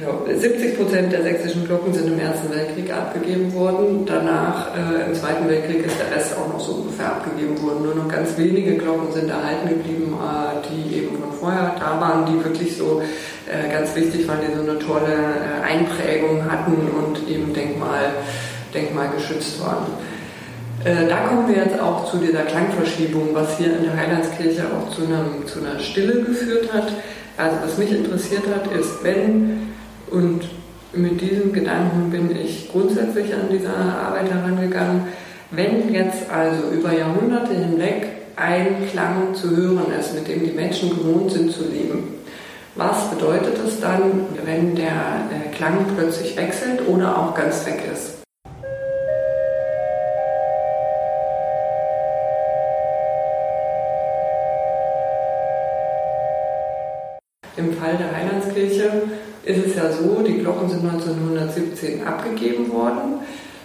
Ja, 0.02 0.16
70 0.34 0.78
Prozent 0.78 1.12
der 1.12 1.24
sächsischen 1.24 1.66
Glocken 1.66 1.94
sind 1.94 2.08
im 2.08 2.20
Ersten 2.20 2.50
Weltkrieg 2.50 2.90
abgegeben 2.90 3.54
worden. 3.54 4.06
Danach, 4.06 4.68
äh, 4.74 5.08
im 5.08 5.14
Zweiten 5.14 5.50
Weltkrieg, 5.50 5.86
ist 5.86 6.00
der 6.00 6.16
Rest 6.16 6.38
auch 6.38 6.48
noch 6.48 6.60
so 6.60 6.74
ungefähr 6.74 7.08
abgegeben 7.08 7.62
worden. 7.62 7.84
Nur 7.84 7.96
noch 7.96 8.08
ganz 8.08 8.38
wenige 8.38 8.78
Glocken 8.78 9.12
sind 9.12 9.30
erhalten 9.30 9.68
geblieben, 9.68 10.16
äh, 10.16 10.68
die 10.70 11.00
eben 11.00 11.18
von 11.18 11.34
vorher 11.34 11.76
da 11.78 12.00
waren, 12.00 12.26
die 12.28 12.42
wirklich 12.42 12.78
so 12.78 13.02
äh, 13.46 13.70
ganz 13.70 13.94
wichtig 13.94 14.26
waren, 14.26 14.38
die 14.40 14.56
so 14.56 14.62
eine 14.62 14.80
tolle 14.80 15.12
äh, 15.12 15.68
Einprägung 15.68 16.50
hatten 16.50 16.78
und 16.96 17.28
eben 17.28 17.54
Denkmal, 17.54 18.14
Denkmal 18.74 19.10
geschützt 19.10 19.60
waren. 19.60 19.88
Äh, 20.86 21.10
da 21.10 21.28
kommen 21.28 21.50
wir 21.50 21.58
jetzt 21.58 21.78
auch 21.78 22.10
zu 22.10 22.20
dieser 22.20 22.44
Klangverschiebung, 22.44 23.30
was 23.34 23.58
hier 23.58 23.76
in 23.76 23.84
der 23.84 23.98
Heilandskirche 23.98 24.64
auch 24.64 24.96
zu, 24.96 25.02
einem, 25.02 25.46
zu 25.46 25.60
einer 25.60 25.78
Stille 25.78 26.24
geführt 26.24 26.72
hat. 26.72 26.88
Also 27.36 27.58
was 27.64 27.78
mich 27.78 27.92
interessiert 27.92 28.44
hat, 28.54 28.72
ist, 28.74 29.04
wenn 29.04 29.70
und 30.12 30.42
mit 30.94 31.22
diesem 31.22 31.54
Gedanken 31.54 32.10
bin 32.10 32.36
ich 32.36 32.70
grundsätzlich 32.72 33.34
an 33.34 33.48
diese 33.52 33.70
Arbeit 33.70 34.32
herangegangen. 34.32 35.04
Wenn 35.52 35.94
jetzt 35.94 36.30
also 36.30 36.70
über 36.72 36.94
Jahrhunderte 36.94 37.54
hinweg 37.54 38.08
ein 38.36 38.88
Klang 38.92 39.34
zu 39.34 39.56
hören 39.56 39.92
ist, 40.00 40.16
mit 40.16 40.28
dem 40.28 40.46
die 40.46 40.52
Menschen 40.52 40.90
gewohnt 40.90 41.32
sind 41.32 41.52
zu 41.52 41.64
leben, 41.64 42.16
was 42.76 43.10
bedeutet 43.10 43.58
es 43.66 43.80
dann, 43.80 44.28
wenn 44.46 44.76
der 44.76 45.30
Klang 45.56 45.86
plötzlich 45.96 46.36
wechselt 46.38 46.88
oder 46.88 47.18
auch 47.18 47.36
ganz 47.36 47.66
weg 47.66 47.84
ist? 47.92 48.20
Im 57.58 57.74
Fall 57.74 57.98
der 57.98 58.14
ist 59.50 59.66
es 59.66 59.76
ja 59.76 59.92
so, 59.92 60.22
die 60.22 60.38
Glocken 60.40 60.70
sind 60.70 60.84
1917 60.88 62.06
abgegeben 62.06 62.72
worden. 62.72 63.20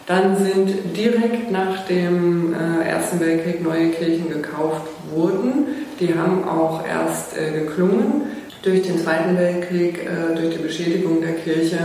Dann 0.06 0.36
sind 0.36 0.96
direkt 0.96 1.50
nach 1.50 1.86
dem 1.86 2.54
äh, 2.54 2.88
Ersten 2.88 3.20
Weltkrieg 3.20 3.62
neue 3.62 3.90
Kirchen 3.90 4.28
gekauft 4.28 4.86
worden. 5.14 5.66
Die 6.00 6.14
haben 6.14 6.46
auch 6.48 6.86
erst 6.86 7.36
äh, 7.36 7.52
geklungen. 7.52 8.22
Durch 8.62 8.82
den 8.82 8.98
Zweiten 8.98 9.36
Weltkrieg, 9.36 9.98
äh, 10.04 10.34
durch 10.34 10.56
die 10.56 10.62
Beschädigung 10.62 11.20
der 11.20 11.34
Kirche, 11.34 11.78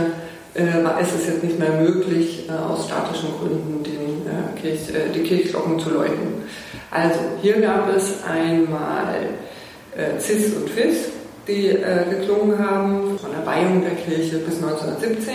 äh, 0.54 1.02
ist 1.02 1.14
es 1.14 1.26
jetzt 1.26 1.44
nicht 1.44 1.58
mehr 1.58 1.80
möglich, 1.80 2.48
äh, 2.48 2.52
aus 2.52 2.86
statischen 2.86 3.30
Gründen 3.38 3.82
den, 3.84 4.26
äh, 4.26 4.60
Kirch, 4.60 4.80
die 5.14 5.20
Kirchglocken 5.20 5.78
zu 5.78 5.90
läuten. 5.90 6.42
Also 6.90 7.20
hier 7.40 7.60
gab 7.60 7.94
es 7.94 8.24
einmal 8.24 9.14
Cis 10.18 10.54
und 10.54 10.70
Fis, 10.70 11.09
die 11.46 11.68
äh, 11.68 12.04
geklungen 12.08 12.58
haben, 12.58 13.18
von 13.18 13.30
der 13.30 13.46
Weihung 13.46 13.82
der 13.82 13.94
Kirche 13.94 14.38
bis 14.38 14.62
1917. 14.62 15.32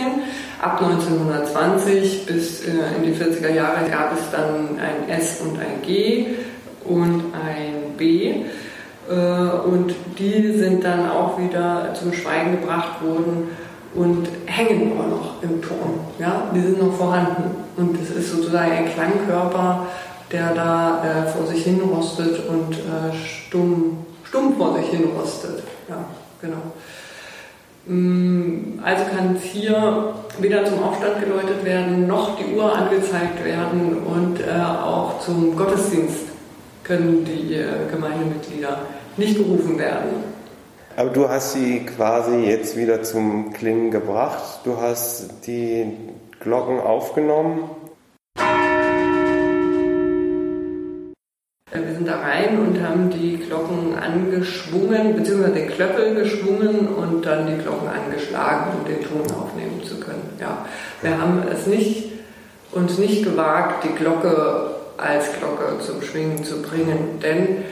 Ab 0.60 0.80
1920 0.82 2.26
bis 2.26 2.64
äh, 2.64 2.70
in 2.96 3.02
die 3.04 3.12
40er 3.12 3.52
Jahre 3.52 3.88
gab 3.90 4.12
es 4.12 4.30
dann 4.30 4.78
ein 4.78 5.08
S 5.08 5.40
und 5.40 5.58
ein 5.58 5.82
G 5.84 6.26
und 6.84 7.24
ein 7.34 7.96
B. 7.96 8.44
Äh, 9.08 9.14
und 9.14 9.94
die 10.18 10.52
sind 10.52 10.84
dann 10.84 11.10
auch 11.10 11.38
wieder 11.38 11.92
zum 11.94 12.12
Schweigen 12.12 12.60
gebracht 12.60 13.02
worden 13.02 13.48
und 13.94 14.28
hängen 14.46 14.92
immer 14.92 15.06
noch 15.06 15.42
im 15.42 15.60
Ton. 15.62 16.00
Ja? 16.18 16.50
Die 16.54 16.60
sind 16.60 16.80
noch 16.80 16.94
vorhanden. 16.94 17.50
Und 17.76 18.00
es 18.00 18.10
ist 18.10 18.32
sozusagen 18.32 18.72
ein 18.72 18.88
Klangkörper, 18.92 19.86
der 20.32 20.54
da 20.54 21.02
äh, 21.04 21.26
vor 21.28 21.46
sich 21.46 21.64
hin 21.64 21.80
rostet 21.80 22.48
und 22.48 22.74
äh, 22.74 23.14
stumm, 23.14 23.98
stumm 24.28 24.56
vor 24.56 24.76
sich 24.78 24.88
hin 24.88 25.10
rostet 25.16 25.62
ja, 25.88 26.04
genau. 26.40 26.62
Mm, 27.86 28.80
also 28.82 29.04
kann 29.04 29.36
hier 29.40 30.14
weder 30.40 30.64
zum 30.64 30.82
Aufstand 30.82 31.20
geläutet 31.20 31.64
werden, 31.64 32.06
noch 32.06 32.36
die 32.36 32.54
Uhr 32.54 32.74
angezeigt 32.74 33.44
werden 33.44 33.98
und 33.98 34.40
äh, 34.40 34.60
auch 34.60 35.20
zum 35.20 35.56
Gottesdienst 35.56 36.26
können 36.82 37.24
die 37.24 37.54
äh, 37.54 37.66
Gemeindemitglieder 37.90 38.78
nicht 39.16 39.36
berufen 39.36 39.78
werden. 39.78 40.36
Aber 40.96 41.10
du 41.10 41.28
hast 41.28 41.52
sie 41.52 41.84
quasi 41.84 42.36
jetzt 42.46 42.76
wieder 42.76 43.02
zum 43.02 43.52
Klingen 43.52 43.90
gebracht. 43.90 44.60
Du 44.64 44.80
hast 44.80 45.46
die 45.46 45.92
Glocken 46.40 46.80
aufgenommen 46.80 47.70
Wir 51.84 51.94
sind 51.94 52.08
da 52.08 52.20
rein 52.20 52.58
und 52.58 52.82
haben 52.82 53.10
die 53.10 53.38
Glocken 53.38 53.94
angeschwungen, 53.98 55.16
beziehungsweise 55.16 55.54
den 55.54 55.68
Klöppel 55.68 56.14
geschwungen 56.14 56.88
und 56.88 57.24
dann 57.24 57.46
die 57.46 57.62
Glocken 57.62 57.88
angeschlagen, 57.88 58.78
um 58.78 58.84
den 58.84 59.02
Ton 59.02 59.22
aufnehmen 59.36 59.82
zu 59.84 60.00
können. 60.00 60.30
Ja. 60.40 60.66
Wir 61.02 61.18
haben 61.20 61.42
es 61.52 61.66
nicht, 61.66 62.12
uns 62.72 62.98
nicht 62.98 63.24
gewagt, 63.24 63.84
die 63.84 63.94
Glocke 63.94 64.70
als 64.96 65.26
Glocke 65.38 65.78
zum 65.80 66.02
Schwingen 66.02 66.44
zu 66.44 66.62
bringen, 66.62 67.20
denn 67.22 67.64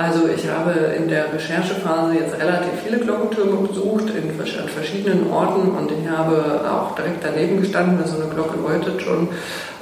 also 0.00 0.28
ich 0.28 0.48
habe 0.48 0.70
in 0.96 1.08
der 1.08 1.30
Recherchephase 1.30 2.14
jetzt 2.14 2.32
relativ 2.40 2.72
viele 2.82 2.98
Glockentürme 3.00 3.68
besucht 3.68 4.08
in, 4.08 4.30
an 4.30 4.68
verschiedenen 4.68 5.30
Orten 5.30 5.72
und 5.72 5.92
ich 5.92 6.08
habe 6.08 6.62
auch 6.64 6.94
direkt 6.94 7.22
daneben 7.22 7.60
gestanden, 7.60 8.00
so 8.06 8.16
eine 8.16 8.32
Glocke 8.32 8.56
läutet 8.58 9.02
schon 9.02 9.28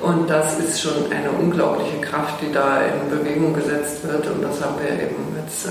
und 0.02 0.28
das 0.28 0.58
ist 0.58 0.80
schon 0.80 1.12
eine 1.12 1.30
unglaubliche 1.30 2.00
Kraft, 2.00 2.42
die 2.42 2.52
da 2.52 2.80
in 2.82 3.16
Bewegung 3.16 3.54
gesetzt 3.54 4.02
wird 4.08 4.26
und 4.26 4.42
das 4.42 4.60
haben 4.60 4.74
wir 4.82 4.90
eben 4.90 5.36
jetzt 5.40 5.68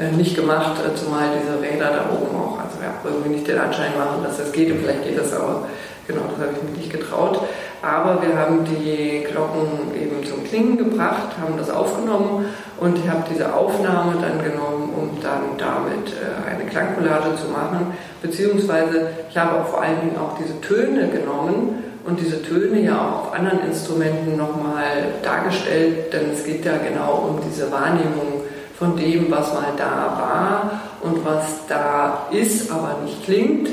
äh, 0.00 0.10
nicht 0.16 0.34
gemacht, 0.34 0.74
äh, 0.84 0.92
zumal 0.96 1.28
diese 1.38 1.62
Räder 1.62 1.90
da 1.90 2.10
oben 2.12 2.36
auch, 2.36 2.58
also 2.58 2.82
ja, 2.82 2.92
irgendwie 3.04 3.36
nicht 3.36 3.46
den 3.46 3.58
Anschein 3.58 3.92
machen, 3.96 4.24
dass 4.24 4.38
das 4.38 4.50
geht 4.50 4.72
und 4.72 4.80
vielleicht 4.80 5.04
geht 5.04 5.18
das 5.18 5.32
aber, 5.32 5.68
genau, 6.08 6.22
das 6.22 6.44
habe 6.44 6.56
ich 6.56 6.70
mir 6.70 6.76
nicht 6.76 6.90
getraut. 6.90 7.42
Aber 7.82 8.20
wir 8.20 8.36
haben 8.36 8.64
die 8.64 9.24
Glocken 9.24 9.94
eben 9.94 10.24
zum 10.26 10.44
Klingen 10.44 10.76
gebracht, 10.76 11.28
haben 11.40 11.56
das 11.56 11.70
aufgenommen 11.70 12.44
und 12.78 12.98
ich 12.98 13.08
habe 13.08 13.24
diese 13.30 13.54
Aufnahme 13.54 14.14
dann 14.20 14.42
genommen, 14.42 14.92
um 14.94 15.22
dann 15.22 15.56
damit 15.56 16.12
äh, 16.12 16.50
eine 16.50 16.68
Klangcollage 16.68 17.36
zu 17.36 17.48
machen. 17.48 17.94
Beziehungsweise 18.20 19.08
ich 19.30 19.36
habe 19.36 19.60
auch 19.60 19.68
vor 19.68 19.82
allen 19.82 20.00
Dingen 20.00 20.16
auch 20.18 20.36
diese 20.38 20.60
Töne 20.60 21.08
genommen 21.08 21.82
und 22.06 22.20
diese 22.20 22.42
Töne 22.42 22.80
ja 22.80 22.98
auch 22.98 23.28
auf 23.28 23.34
anderen 23.34 23.60
Instrumenten 23.66 24.36
nochmal 24.36 25.14
dargestellt, 25.22 26.12
denn 26.12 26.32
es 26.34 26.44
geht 26.44 26.64
ja 26.64 26.72
genau 26.76 27.28
um 27.28 27.40
diese 27.48 27.70
Wahrnehmung 27.72 28.42
von 28.78 28.96
dem, 28.96 29.30
was 29.30 29.54
mal 29.54 29.72
da 29.76 30.16
war 30.18 30.80
und 31.02 31.24
was 31.24 31.66
da 31.68 32.26
ist, 32.30 32.70
aber 32.70 32.98
nicht 33.04 33.24
klingt 33.24 33.68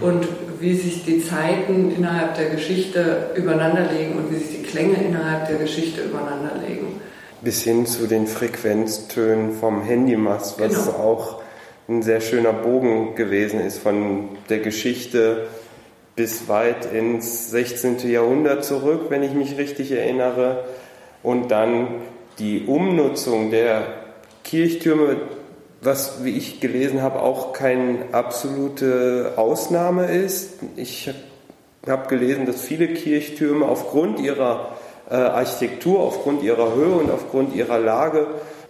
und 0.00 0.26
wie 0.60 0.74
sich 0.74 1.04
die 1.04 1.22
Zeiten 1.22 1.92
innerhalb 1.96 2.34
der 2.36 2.50
Geschichte 2.50 3.30
übereinanderlegen 3.34 4.16
und 4.16 4.30
wie 4.30 4.36
sich 4.36 4.58
die 4.58 4.62
Klänge 4.62 4.96
innerhalb 4.96 5.48
der 5.48 5.56
Geschichte 5.58 6.02
übereinanderlegen. 6.02 7.00
Bis 7.42 7.62
hin 7.62 7.86
zu 7.86 8.06
den 8.06 8.26
Frequenztönen 8.26 9.52
vom 9.52 9.82
Handymast, 9.82 10.58
was 10.58 10.86
genau. 10.86 10.96
auch 10.96 11.42
ein 11.88 12.02
sehr 12.02 12.20
schöner 12.20 12.52
Bogen 12.52 13.14
gewesen 13.14 13.60
ist 13.60 13.78
von 13.78 14.30
der 14.48 14.58
Geschichte 14.58 15.46
bis 16.16 16.48
weit 16.48 16.92
ins 16.92 17.50
16. 17.50 18.10
Jahrhundert 18.10 18.64
zurück, 18.64 19.06
wenn 19.10 19.22
ich 19.22 19.32
mich 19.32 19.58
richtig 19.58 19.92
erinnere. 19.92 20.64
Und 21.22 21.50
dann 21.50 21.88
die 22.38 22.64
Umnutzung 22.66 23.50
der 23.50 23.86
Kirchtürme, 24.42 25.16
was, 25.86 26.24
wie 26.24 26.36
ich 26.36 26.60
gelesen 26.60 27.00
habe, 27.00 27.22
auch 27.22 27.54
keine 27.54 28.12
absolute 28.12 29.32
Ausnahme 29.36 30.06
ist. 30.06 30.58
Ich 30.76 31.10
habe 31.88 32.08
gelesen, 32.08 32.44
dass 32.44 32.60
viele 32.60 32.88
Kirchtürme 32.88 33.66
aufgrund 33.66 34.20
ihrer 34.20 34.76
äh, 35.08 35.14
Architektur, 35.14 36.00
aufgrund 36.00 36.42
ihrer 36.42 36.74
Höhe 36.74 36.96
und 36.96 37.10
aufgrund 37.10 37.54
ihrer 37.54 37.78
Lage 37.78 38.26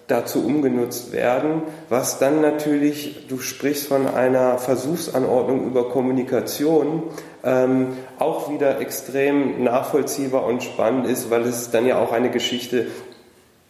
dazu 0.06 0.44
umgenutzt 0.44 1.12
werden, 1.12 1.62
was 1.88 2.18
dann 2.18 2.40
natürlich, 2.40 3.26
du 3.28 3.38
sprichst 3.38 3.88
von 3.88 4.06
einer 4.06 4.58
Versuchsanordnung 4.58 5.66
über 5.66 5.88
Kommunikation, 5.88 7.02
ähm, 7.42 7.88
auch 8.18 8.50
wieder 8.50 8.80
extrem 8.80 9.64
nachvollziehbar 9.64 10.44
und 10.44 10.62
spannend 10.62 11.06
ist, 11.06 11.30
weil 11.30 11.42
es 11.42 11.70
dann 11.70 11.86
ja 11.86 11.98
auch 11.98 12.12
eine 12.12 12.30
Geschichte, 12.30 12.86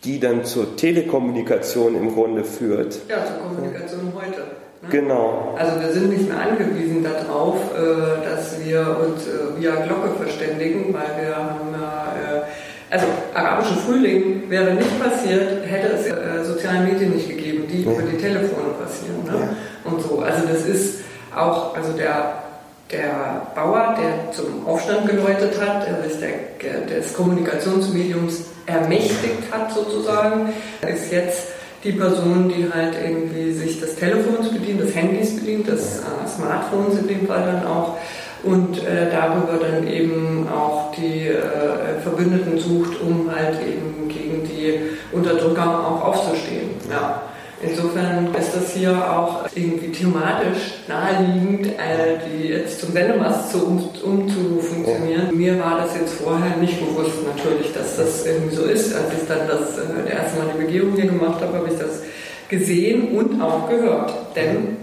die 0.05 0.21
dann 0.21 0.45
zur 0.45 0.77
Telekommunikation 0.77 1.95
im 1.97 2.15
Grunde 2.15 2.45
führt. 2.45 2.99
Ja, 3.09 3.25
zur 3.25 3.37
Kommunikation 3.39 4.13
heute. 4.15 4.41
Ne? 4.83 4.89
Genau. 4.91 5.55
Also 5.59 5.81
wir 5.81 5.93
sind 5.93 6.11
nicht 6.11 6.29
mehr 6.29 6.39
angewiesen 6.39 7.03
darauf, 7.03 7.57
äh, 7.75 8.29
dass 8.29 8.63
wir 8.65 8.81
uns 9.01 9.27
äh, 9.27 9.61
via 9.61 9.75
Glocke 9.77 10.11
verständigen, 10.23 10.93
weil 10.93 11.25
wir 11.25 11.37
haben 11.37 11.73
ja, 11.73 12.15
äh, 12.15 12.43
also 12.91 13.07
arabische 13.35 13.75
Frühling 13.75 14.49
wäre 14.49 14.75
nicht 14.75 15.03
passiert, 15.03 15.67
hätte 15.67 15.95
es 15.95 16.07
äh, 16.07 16.45
soziale 16.45 16.81
Medien 16.81 17.15
nicht 17.15 17.29
gegeben, 17.29 17.65
die 17.69 17.83
ja. 17.83 17.91
über 17.91 18.03
die 18.03 18.19
Telefone 18.19 18.75
passieren. 18.81 19.25
Ne? 19.25 19.49
Ja. 19.49 19.91
Und 19.91 20.03
so. 20.03 20.21
Also 20.21 20.47
das 20.47 20.67
ist 20.67 21.01
auch, 21.35 21.75
also 21.75 21.93
der 21.93 22.46
der 22.91 23.47
Bauer, 23.55 23.97
der 23.99 24.33
zum 24.33 24.67
Aufstand 24.67 25.09
geläutet 25.09 25.61
hat, 25.61 25.87
der 25.87 26.09
sich 26.09 26.21
der, 26.21 26.81
des 26.87 27.15
Kommunikationsmediums 27.15 28.45
ermächtigt 28.67 29.51
hat 29.51 29.73
sozusagen, 29.73 30.53
ist 30.83 31.11
jetzt 31.13 31.49
die 31.83 31.93
Person, 31.93 32.49
die 32.49 32.69
halt 32.73 32.95
irgendwie 33.03 33.53
sich 33.53 33.81
des 33.81 33.97
Telefons 33.97 34.51
bedient, 34.51 34.81
des 34.81 34.95
Handys 34.95 35.37
bedient, 35.37 35.69
des 35.69 35.99
äh, 35.99 36.29
Smartphones 36.29 36.99
in 36.99 37.09
dem 37.09 37.27
Fall 37.27 37.45
dann 37.45 37.67
auch 37.67 37.97
und 38.43 38.79
äh, 38.79 39.11
darüber 39.11 39.59
dann 39.61 39.87
eben 39.89 40.49
auch 40.49 40.93
die 40.93 41.29
äh, 41.29 42.01
Verbündeten 42.03 42.59
sucht, 42.59 43.01
um 43.01 43.31
halt 43.35 43.59
eben 43.61 44.09
gegen 44.09 44.45
die 44.45 44.81
Unterdrücker 45.13 45.65
auch 45.65 46.05
aufzustehen. 46.05 46.71
Ja. 46.91 47.23
Insofern 47.63 48.35
ist 48.35 48.55
das 48.55 48.75
hier 48.75 48.93
auch 48.93 49.47
irgendwie 49.55 49.91
thematisch 49.91 50.75
naheliegend, 50.89 51.67
äh, 51.67 52.19
die 52.29 52.49
jetzt 52.49 52.81
zum 52.81 52.93
Sendemast 52.93 53.51
zu, 53.51 53.67
um, 53.67 53.89
umzufunktionieren. 54.05 55.35
Mir 55.35 55.59
war 55.59 55.79
das 55.79 55.97
jetzt 55.97 56.15
vorher 56.15 56.57
nicht 56.59 56.79
bewusst 56.79 57.15
natürlich, 57.25 57.73
dass 57.73 57.97
das 57.97 58.27
irgendwie 58.27 58.55
so 58.55 58.65
ist. 58.65 58.95
Als 58.95 59.07
ich 59.21 59.27
dann 59.27 59.49
das 59.49 59.79
äh, 59.79 60.13
erste 60.13 60.39
Mal 60.39 60.49
die 60.55 60.67
Begehung 60.67 60.95
hier 60.97 61.07
gemacht 61.07 61.41
habe, 61.41 61.55
habe 61.55 61.69
ich 61.69 61.79
das 61.79 62.03
gesehen 62.49 63.17
und 63.17 63.41
auch 63.41 63.69
gehört. 63.71 64.13
Denn 64.37 64.77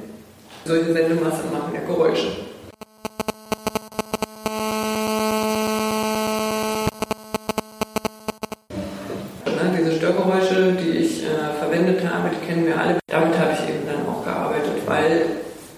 solche 0.66 0.94
Sendemasten 0.94 1.52
machen 1.52 1.74
ja 1.76 1.82
Geräusche. 1.86 2.28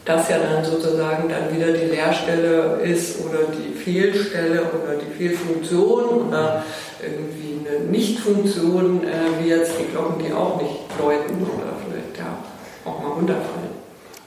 Das 0.06 0.30
ja 0.30 0.38
dann 0.38 0.64
sozusagen 0.64 1.28
dann 1.30 1.54
wieder 1.56 1.74
die 1.74 1.86
Leerstelle 1.86 2.80
ist 2.84 3.26
oder 3.26 3.40
die 3.52 3.74
Fehlstelle 3.74 4.62
oder 4.62 4.94
die 4.96 5.12
Fehlfunktion 5.18 6.28
oder 6.28 6.64
irgendwie 7.02 7.68
eine 7.68 7.80
Nichtfunktion, 7.86 9.04
äh, 9.04 9.42
wie 9.42 9.50
jetzt 9.50 9.74
die 9.80 9.86
Glocken, 9.92 10.24
die 10.24 10.32
auch 10.32 10.62
nicht 10.62 10.76
läuten 11.00 11.42
oder 11.42 11.74
vielleicht 11.84 12.16
ja 12.18 12.38
auch 12.86 13.02
mal 13.02 13.14
runterfallen. 13.14 13.74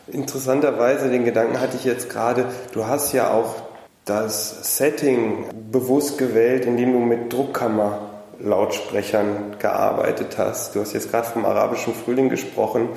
Interessanterweise, 0.09 1.09
den 1.11 1.25
Gedanken 1.25 1.61
hatte 1.61 1.77
ich 1.77 1.85
jetzt 1.85 2.11
gerade, 2.11 2.47
du 2.73 2.87
hast 2.87 3.13
ja 3.13 3.31
auch 3.31 3.55
das 4.05 4.77
Setting 4.77 5.45
bewusst 5.71 6.19
gewählt, 6.19 6.65
indem 6.65 6.95
du 6.95 6.99
mit 6.99 7.33
Druckkammerlautsprechern 7.33 9.55
gearbeitet 9.59 10.39
hast. 10.39 10.75
Du 10.75 10.81
hast 10.81 10.95
jetzt 10.95 11.11
gerade 11.11 11.29
vom 11.29 11.45
arabischen 11.45 11.95
Frühling 11.95 12.31
gesprochen. 12.31 12.89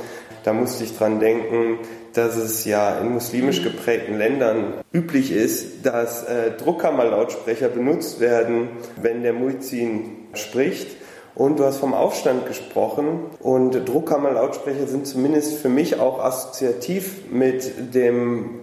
Da 0.43 0.53
musste 0.53 0.83
ich 0.83 0.97
dran 0.97 1.19
denken, 1.19 1.79
dass 2.13 2.35
es 2.35 2.65
ja 2.65 2.97
in 2.99 3.13
muslimisch 3.13 3.63
geprägten 3.63 4.17
Ländern 4.17 4.73
üblich 4.91 5.31
ist, 5.31 5.85
dass 5.85 6.23
äh, 6.23 6.51
Druckkammerlautsprecher 6.51 7.69
benutzt 7.69 8.19
werden, 8.19 8.69
wenn 9.01 9.21
der 9.21 9.33
Muizin 9.33 10.27
spricht. 10.33 10.87
Und 11.33 11.59
du 11.59 11.63
hast 11.63 11.77
vom 11.77 11.93
Aufstand 11.93 12.45
gesprochen 12.45 13.21
und 13.39 13.87
Druckkammerlautsprecher 13.87 14.87
sind 14.87 15.07
zumindest 15.07 15.59
für 15.59 15.69
mich 15.69 15.99
auch 15.99 16.19
assoziativ 16.19 17.31
mit 17.31 17.95
dem 17.95 18.59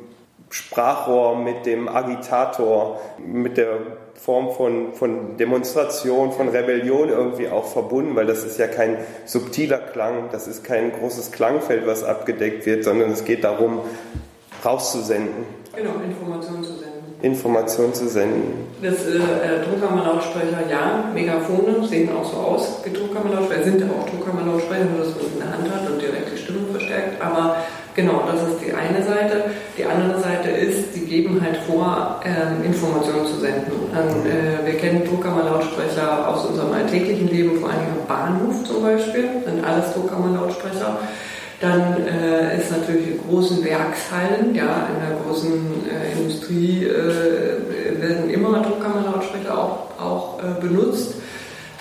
Sprachrohr, 0.51 1.37
mit 1.37 1.65
dem 1.65 1.89
Agitator, 1.89 3.01
mit 3.25 3.57
der 3.57 3.79
Form 4.19 4.51
von, 4.53 4.93
von 4.95 5.37
Demonstration, 5.37 6.33
von 6.33 6.49
Rebellion 6.49 7.09
irgendwie 7.09 7.49
auch 7.49 7.67
verbunden, 7.67 8.17
weil 8.17 8.27
das 8.27 8.45
ist 8.45 8.59
ja 8.59 8.67
kein 8.67 8.99
subtiler 9.25 9.79
Klang, 9.79 10.31
das 10.33 10.49
ist 10.49 10.65
kein 10.65 10.93
großes 10.93 11.31
Klangfeld, 11.31 11.87
was 11.87 12.03
abgedeckt 12.03 12.67
wird, 12.67 12.85
sondern 12.85 13.11
es 13.11 13.25
geht 13.25 13.45
darum, 13.45 13.81
rauszusenden. 14.65 15.47
Genau, 15.75 15.93
Informationen 16.05 16.65
zu 16.65 16.73
senden. 16.73 16.99
Informationen 17.23 17.95
zu 17.95 18.09
senden. 18.09 18.67
Das 18.83 19.07
äh, 19.07 19.19
Druckkammerlautsprecher, 19.65 20.69
ja, 20.71 21.11
Megafone 21.15 21.87
sehen 21.87 22.11
auch 22.15 22.25
so 22.25 22.37
aus 22.37 22.81
wie 22.85 22.93
Druckkammerlautsprecher, 22.93 23.65
sind 23.65 23.83
auch 23.85 24.09
Druckkammerlautsprecher, 24.09 24.85
nur 24.85 25.05
dass 25.05 25.15
man 25.15 25.27
es 25.27 25.33
in 25.33 25.39
der 25.39 25.53
Hand 25.53 25.75
hat 25.75 25.91
und 25.91 26.03
direkt 26.03 26.33
die 26.33 26.39
Stimme 26.39 26.61
verstärkt, 26.73 27.23
aber 27.23 27.57
Genau, 27.99 28.23
das 28.31 28.41
ist 28.49 28.61
die 28.65 28.73
eine 28.73 29.03
Seite. 29.03 29.51
Die 29.77 29.85
andere 29.85 30.21
Seite 30.21 30.51
ist, 30.51 30.95
sie 30.95 31.01
geben 31.01 31.41
halt 31.43 31.57
vor, 31.67 32.21
ähm, 32.25 32.63
Informationen 32.63 33.27
zu 33.27 33.41
senden. 33.41 33.73
Ähm, 33.91 34.25
äh, 34.25 34.65
wir 34.65 34.79
kennen 34.79 35.05
Druckkammerlautsprecher 35.05 36.29
aus 36.29 36.47
unserem 36.47 36.73
alltäglichen 36.75 37.27
Leben, 37.27 37.59
vor 37.59 37.71
allem 37.71 37.81
am 37.99 38.07
Bahnhof 38.07 38.63
zum 38.63 38.85
Beispiel, 38.85 39.25
sind 39.45 39.65
alles 39.65 39.93
Druckkammerlautsprecher. 39.95 40.97
Dann 41.61 42.07
äh, 42.07 42.59
ist 42.59 42.71
natürlich 42.71 43.09
in 43.09 43.21
großen 43.29 43.65
Werkshallen, 43.65 44.55
ja, 44.55 44.87
in 44.95 45.01
der 45.03 45.19
großen 45.27 45.51
äh, 45.91 46.21
Industrie 46.21 46.85
äh, 46.85 48.01
werden 48.01 48.31
immer 48.31 48.63
Druckkammerlautsprecher 48.63 49.59
auch, 49.59 50.01
auch 50.01 50.39
äh, 50.39 50.61
benutzt. 50.61 51.15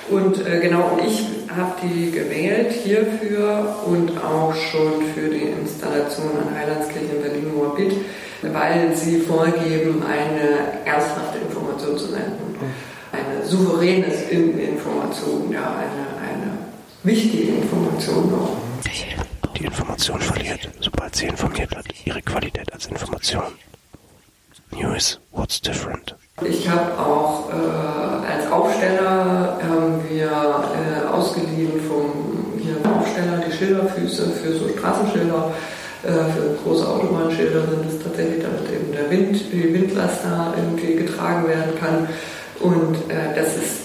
Und 0.09 0.45
äh, 0.45 0.59
genau, 0.59 0.97
ich 1.05 1.25
habe 1.55 1.73
die 1.83 2.11
gewählt 2.11 2.71
hierfür 2.71 3.75
und 3.85 4.11
auch 4.23 4.53
schon 4.55 5.05
für 5.13 5.29
die 5.29 5.49
Installation 5.61 6.31
an 6.37 6.55
Heilandskirche 6.57 7.15
in 7.15 7.21
Berlin-Moabit, 7.21 7.93
weil 8.53 8.95
sie 8.95 9.19
vorgeben, 9.19 10.03
eine 10.03 10.85
ernsthafte 10.85 11.39
Information 11.39 11.97
zu 11.97 12.07
senden. 12.07 12.55
Eine 13.11 13.45
souveräne 13.45 14.05
Information, 14.05 15.51
ja, 15.51 15.75
eine, 15.75 16.21
eine 16.21 16.57
wichtige 17.03 17.53
Information 17.53 18.33
auch. 18.33 18.57
Die 19.57 19.65
Information 19.65 20.21
verliert, 20.21 20.69
sobald 20.79 21.15
sie 21.15 21.25
informiert 21.25 21.75
hat, 21.75 21.85
ihre 22.05 22.21
Qualität 22.21 22.71
als 22.71 22.85
Information. 22.85 23.43
News, 24.71 25.19
what's 25.31 25.59
different? 25.59 26.15
Ich 26.45 26.69
habe 26.69 26.91
auch 26.99 27.49
äh, 27.49 28.31
als 28.31 28.51
Aufsteller 28.51 29.57
haben 29.63 30.03
wir 30.09 30.27
äh, 30.27 31.07
ausgeliehen 31.07 31.81
vom 31.87 32.59
hier 32.61 32.75
Aufsteller 32.91 33.43
die 33.47 33.51
Schilderfüße 33.51 34.29
für 34.31 34.53
so 34.53 34.67
Straßenschilder, 34.77 35.51
äh, 36.03 36.07
für 36.07 36.57
große 36.63 36.87
Autobahnschilder 36.87 37.61
sind 37.61 37.89
es 37.89 38.03
tatsächlich, 38.03 38.43
damit 38.43 38.71
eben 38.71 38.91
der 38.91 39.09
Wind, 39.09 39.41
die 39.51 39.73
Windlast 39.73 40.19
da 40.23 40.53
irgendwie 40.55 40.95
getragen 40.95 41.47
werden 41.47 41.73
kann. 41.79 42.07
Und 42.59 42.95
äh, 43.09 43.35
das 43.35 43.55
ist 43.55 43.81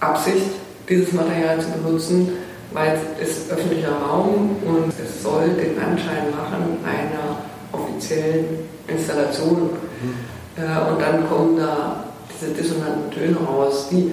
Absicht, 0.00 0.46
dieses 0.88 1.12
Material 1.12 1.60
zu 1.60 1.68
benutzen, 1.70 2.32
weil 2.72 2.98
es 3.20 3.30
ist 3.30 3.50
öffentlicher 3.50 3.92
Raum 3.92 4.56
und 4.64 4.92
es 5.02 5.22
soll 5.22 5.48
den 5.50 5.78
Anschein 5.78 6.30
machen 6.30 6.78
einer 6.84 7.49
offiziellen 7.72 8.44
Installation. 8.86 9.70
Mhm. 9.70 10.62
Äh, 10.62 10.90
und 10.90 11.00
dann 11.00 11.28
kommen 11.28 11.56
da 11.56 12.04
diese 12.30 12.52
dissonanten 12.52 13.10
Töne 13.10 13.36
raus, 13.36 13.88
die 13.90 14.12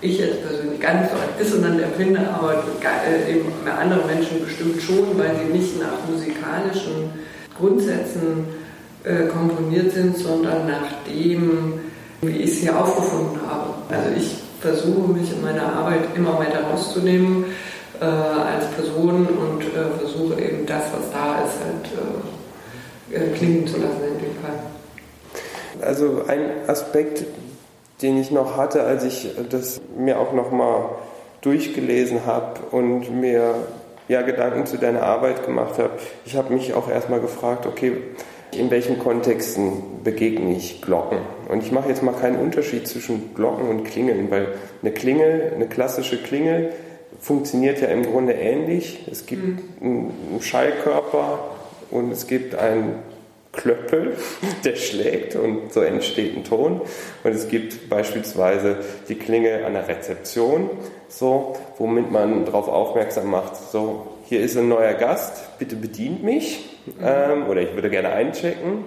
ich 0.00 0.18
jetzt 0.18 0.46
persönlich 0.46 0.80
gar 0.80 0.94
nicht 0.94 1.10
so 1.10 1.16
als 1.16 1.36
dissonant 1.38 1.80
empfinde, 1.80 2.20
aber 2.32 2.54
äh, 2.54 3.32
eben 3.32 3.52
andere 3.66 4.06
Menschen 4.06 4.44
bestimmt 4.44 4.80
schon, 4.80 5.18
weil 5.18 5.34
sie 5.36 5.58
nicht 5.58 5.80
nach 5.80 6.08
musikalischen 6.08 7.10
Grundsätzen 7.56 8.46
äh, 9.02 9.26
komponiert 9.26 9.92
sind, 9.92 10.16
sondern 10.16 10.68
nach 10.68 11.04
dem, 11.08 11.80
wie 12.22 12.36
ich 12.36 12.60
sie 12.60 12.70
aufgefunden 12.70 13.40
habe. 13.48 13.74
Also 13.90 14.10
ich 14.16 14.36
versuche 14.60 15.12
mich 15.12 15.32
in 15.32 15.42
meiner 15.42 15.72
Arbeit 15.72 16.16
immer 16.16 16.38
weiter 16.38 16.62
rauszunehmen 16.62 17.46
äh, 18.00 18.04
als 18.04 18.66
Person 18.76 19.26
und 19.26 19.62
äh, 19.62 19.98
versuche 19.98 20.40
eben 20.40 20.66
das, 20.66 20.84
was 20.92 21.10
da 21.12 21.44
ist, 21.44 21.56
halt 21.64 23.22
äh, 23.22 23.36
klingen 23.36 23.66
zu 23.66 23.78
lassen 23.78 24.02
in 24.04 24.18
dem 24.18 24.36
Fall. 24.42 24.58
Also 25.80 26.22
ein 26.26 26.68
Aspekt, 26.68 27.24
den 28.02 28.20
ich 28.20 28.30
noch 28.30 28.56
hatte, 28.56 28.82
als 28.82 29.04
ich 29.04 29.30
das 29.50 29.80
mir 29.96 30.18
auch 30.18 30.32
nochmal 30.32 30.90
durchgelesen 31.40 32.26
habe 32.26 32.60
und 32.70 33.10
mir 33.20 33.54
ja 34.08 34.22
Gedanken 34.22 34.66
zu 34.66 34.78
deiner 34.78 35.02
Arbeit 35.02 35.44
gemacht 35.44 35.78
habe. 35.78 35.90
Ich 36.24 36.36
habe 36.36 36.52
mich 36.52 36.74
auch 36.74 36.88
erstmal 36.88 37.20
gefragt, 37.20 37.66
okay, 37.66 37.96
in 38.52 38.70
welchen 38.70 38.98
Kontexten 38.98 40.02
begegne 40.02 40.56
ich 40.56 40.80
Glocken? 40.80 41.18
Und 41.48 41.62
ich 41.62 41.70
mache 41.70 41.88
jetzt 41.90 42.02
mal 42.02 42.14
keinen 42.14 42.38
Unterschied 42.38 42.88
zwischen 42.88 43.34
Glocken 43.34 43.68
und 43.68 43.84
Klingeln, 43.84 44.30
weil 44.30 44.48
eine 44.82 44.92
Klingel, 44.92 45.52
eine 45.54 45.66
klassische 45.66 46.16
Klingel 46.22 46.72
funktioniert 47.20 47.80
ja 47.80 47.88
im 47.88 48.04
Grunde 48.04 48.32
ähnlich. 48.34 49.06
Es 49.10 49.26
gibt 49.26 49.80
mhm. 49.80 50.10
einen 50.32 50.40
Schallkörper 50.40 51.40
und 51.90 52.12
es 52.12 52.26
gibt 52.26 52.54
einen 52.54 53.02
Klöppel, 53.52 54.16
der 54.64 54.76
schlägt 54.76 55.34
und 55.36 55.72
so 55.72 55.80
entsteht 55.80 56.36
ein 56.36 56.44
Ton. 56.44 56.82
Und 57.24 57.34
es 57.34 57.48
gibt 57.48 57.88
beispielsweise 57.88 58.78
die 59.08 59.16
Klingel 59.16 59.64
an 59.64 59.74
der 59.74 59.88
Rezeption, 59.88 60.70
so, 61.08 61.56
womit 61.78 62.10
man 62.10 62.44
darauf 62.44 62.68
aufmerksam 62.68 63.30
macht, 63.30 63.56
so, 63.56 64.06
hier 64.24 64.40
ist 64.40 64.56
ein 64.56 64.68
neuer 64.68 64.92
Gast, 64.94 65.58
bitte 65.58 65.74
bedient 65.74 66.22
mich 66.22 66.78
ähm, 67.02 67.48
oder 67.48 67.62
ich 67.62 67.74
würde 67.74 67.88
gerne 67.88 68.10
einchecken. 68.10 68.84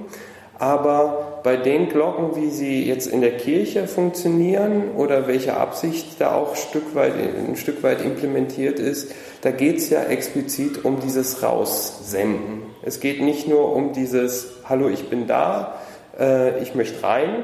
Aber 0.60 1.31
bei 1.44 1.58
den 1.58 1.90
Glocken, 1.90 2.36
wie 2.36 2.50
sie 2.50 2.86
jetzt 2.86 3.08
in 3.08 3.22
der 3.22 3.38
Kirche 3.38 3.88
funktionieren 3.88 4.92
oder 4.96 5.28
welche 5.28 5.58
Absicht 5.58 6.20
da 6.20 6.36
auch 6.36 6.52
ein 6.52 6.58
Stück 6.58 6.94
weit, 6.94 7.14
ein 7.16 7.56
Stück 7.56 7.82
weit 7.84 8.02
implementiert 8.02 8.80
ist, 8.80 9.12
da 9.42 9.52
geht 9.52 9.78
es 9.78 9.90
ja 9.90 10.04
explizit 10.04 10.86
um 10.86 11.00
dieses 11.00 11.42
Raussenden. 11.42 12.64
Es 12.84 13.00
geht 13.00 13.22
nicht 13.22 13.48
nur 13.48 13.74
um 13.74 13.94
dieses 13.94 14.52
Hallo, 14.68 14.90
ich 14.90 15.10
bin 15.10 15.28
da, 15.28 15.80
äh, 16.20 16.62
ich 16.62 16.76
möchte 16.76 17.04
rein, 17.04 17.44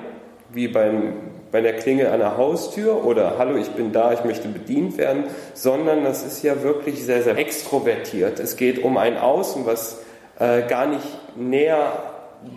wie 0.51 0.67
beim, 0.67 1.13
bei 1.51 1.61
der 1.61 1.73
Klingel 1.73 2.07
an 2.07 2.19
der 2.19 2.37
Haustür 2.37 3.03
oder 3.03 3.37
Hallo, 3.37 3.57
ich 3.57 3.69
bin 3.69 3.91
da, 3.91 4.13
ich 4.13 4.23
möchte 4.23 4.47
bedient 4.47 4.97
werden, 4.97 5.23
sondern 5.53 6.03
das 6.03 6.25
ist 6.25 6.43
ja 6.43 6.61
wirklich 6.61 7.03
sehr, 7.03 7.23
sehr 7.23 7.37
extrovertiert. 7.37 8.39
Es 8.39 8.57
geht 8.57 8.83
um 8.83 8.97
ein 8.97 9.17
Außen, 9.17 9.65
was 9.65 10.01
äh, 10.39 10.67
gar 10.67 10.85
nicht 10.85 11.05
näher 11.35 11.91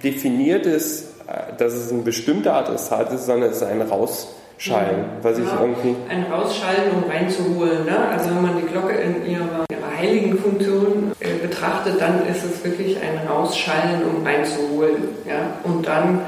definiert 0.02 0.66
ist, 0.66 1.09
dass 1.58 1.74
es 1.74 1.92
eine 1.92 2.02
bestimmte 2.02 2.52
Adressat 2.52 3.12
ist, 3.12 3.26
sondern 3.26 3.50
es 3.50 3.56
ist 3.56 3.62
ein 3.62 3.82
Rausschallen, 3.82 5.04
was 5.22 5.38
ich 5.38 5.46
ja, 5.46 5.60
irgendwie... 5.60 5.94
Ein 6.08 6.24
Rausschallen, 6.24 6.90
um 6.92 7.10
reinzuholen. 7.10 7.84
Ne? 7.84 7.96
Also 8.10 8.30
wenn 8.30 8.42
man 8.42 8.56
die 8.56 8.66
Glocke 8.66 8.94
in 8.94 9.30
ihrer, 9.30 9.64
ihrer 9.70 9.98
heiligen 9.98 10.38
Funktion 10.38 11.12
äh, 11.20 11.34
betrachtet, 11.46 12.00
dann 12.00 12.26
ist 12.26 12.44
es 12.44 12.64
wirklich 12.64 12.96
ein 12.96 13.28
Rausschallen, 13.28 14.02
um 14.04 14.26
reinzuholen. 14.26 15.08
Ja? 15.26 15.58
Und 15.64 15.86
dann, 15.86 16.20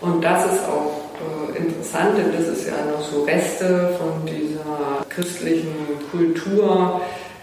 und 0.00 0.24
das 0.24 0.46
ist 0.46 0.64
auch 0.64 1.00
äh, 1.54 1.58
interessant, 1.58 2.18
denn 2.18 2.32
das 2.32 2.48
ist 2.48 2.66
ja 2.66 2.74
noch 2.90 3.02
so 3.02 3.22
Reste 3.24 3.90
von 3.98 4.26
dieser 4.26 5.04
christlichen 5.08 5.74
Kultur, 6.10 7.00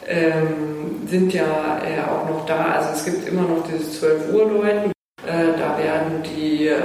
ähm, 0.08 1.08
sind 1.08 1.34
ja 1.34 1.43
äh, 1.84 2.01
auch 2.10 2.30
noch 2.30 2.45
da. 2.45 2.75
Also 2.75 2.89
es 2.93 3.06
gibt 3.06 3.28
immer 3.28 3.41
noch 3.41 3.63
dieses 3.67 3.99
12 3.99 4.34
Uhr 4.34 4.45
Läuten. 4.45 4.94
Äh, 5.26 5.58
da 5.58 5.78
werden 5.78 6.22
die 6.24 6.68
äh, 6.68 6.76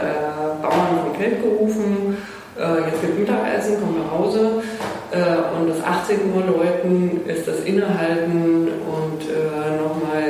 Bauern 0.62 1.00
vom 1.04 1.14
Feld 1.14 1.42
gerufen. 1.42 2.16
Äh, 2.58 2.88
jetzt 2.88 3.00
gibt 3.02 3.18
Mittagessen, 3.20 3.80
kommen 3.80 3.98
nach 4.02 4.10
Hause. 4.10 4.62
Äh, 5.10 5.58
und 5.58 5.68
das 5.68 5.84
18 5.84 6.32
Uhr 6.34 6.44
Läuten 6.46 7.20
ist 7.26 7.46
das 7.46 7.60
Innehalten 7.60 8.68
und 8.86 9.22
äh, 9.28 9.76
nochmal 9.76 10.22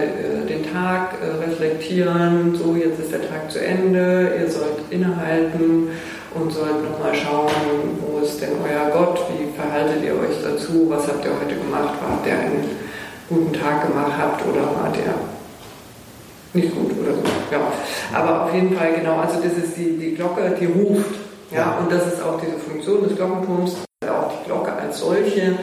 den 0.48 0.72
Tag 0.72 1.14
reflektieren. 1.40 2.54
So, 2.56 2.74
jetzt 2.74 2.98
ist 2.98 3.12
der 3.12 3.28
Tag 3.28 3.50
zu 3.50 3.64
Ende. 3.64 4.32
Ihr 4.40 4.50
sollt 4.50 4.90
innehalten 4.90 5.90
und 6.34 6.52
sollt 6.52 6.82
nochmal 6.82 7.14
schauen, 7.14 7.50
wo 8.00 8.20
ist 8.24 8.40
denn 8.40 8.50
euer 8.62 8.90
Gott, 8.90 9.20
wie 9.30 9.52
verhaltet 9.56 10.04
ihr 10.04 10.12
euch 10.12 10.42
dazu, 10.42 10.86
was 10.88 11.06
habt 11.06 11.24
ihr 11.24 11.32
heute 11.32 11.54
gemacht, 11.54 11.94
habt 12.00 12.26
ihr 12.26 12.32
einen 12.32 12.64
guten 13.28 13.52
Tag 13.52 13.86
gemacht 13.86 14.12
habt 14.18 14.46
oder 14.46 14.62
wart 14.62 14.96
ihr 14.96 15.39
nicht 16.54 16.74
gut 16.74 16.92
oder 16.98 17.14
so. 17.14 17.22
Ja. 17.50 17.60
Aber 18.12 18.44
auf 18.44 18.54
jeden 18.54 18.76
Fall 18.76 18.92
genau, 18.94 19.16
also 19.16 19.40
das 19.40 19.52
ist 19.52 19.76
die, 19.76 19.96
die 19.96 20.14
Glocke, 20.14 20.56
die 20.58 20.66
ruft. 20.66 21.14
Ja, 21.50 21.58
ja. 21.58 21.78
Und 21.80 21.90
das 21.90 22.06
ist 22.06 22.22
auch 22.22 22.40
diese 22.40 22.58
Funktion 22.58 23.02
des 23.04 23.16
Glockenturms. 23.16 23.76
Auch 24.08 24.32
die 24.32 24.46
Glocke 24.46 24.72
als 24.72 25.00
solche 25.00 25.58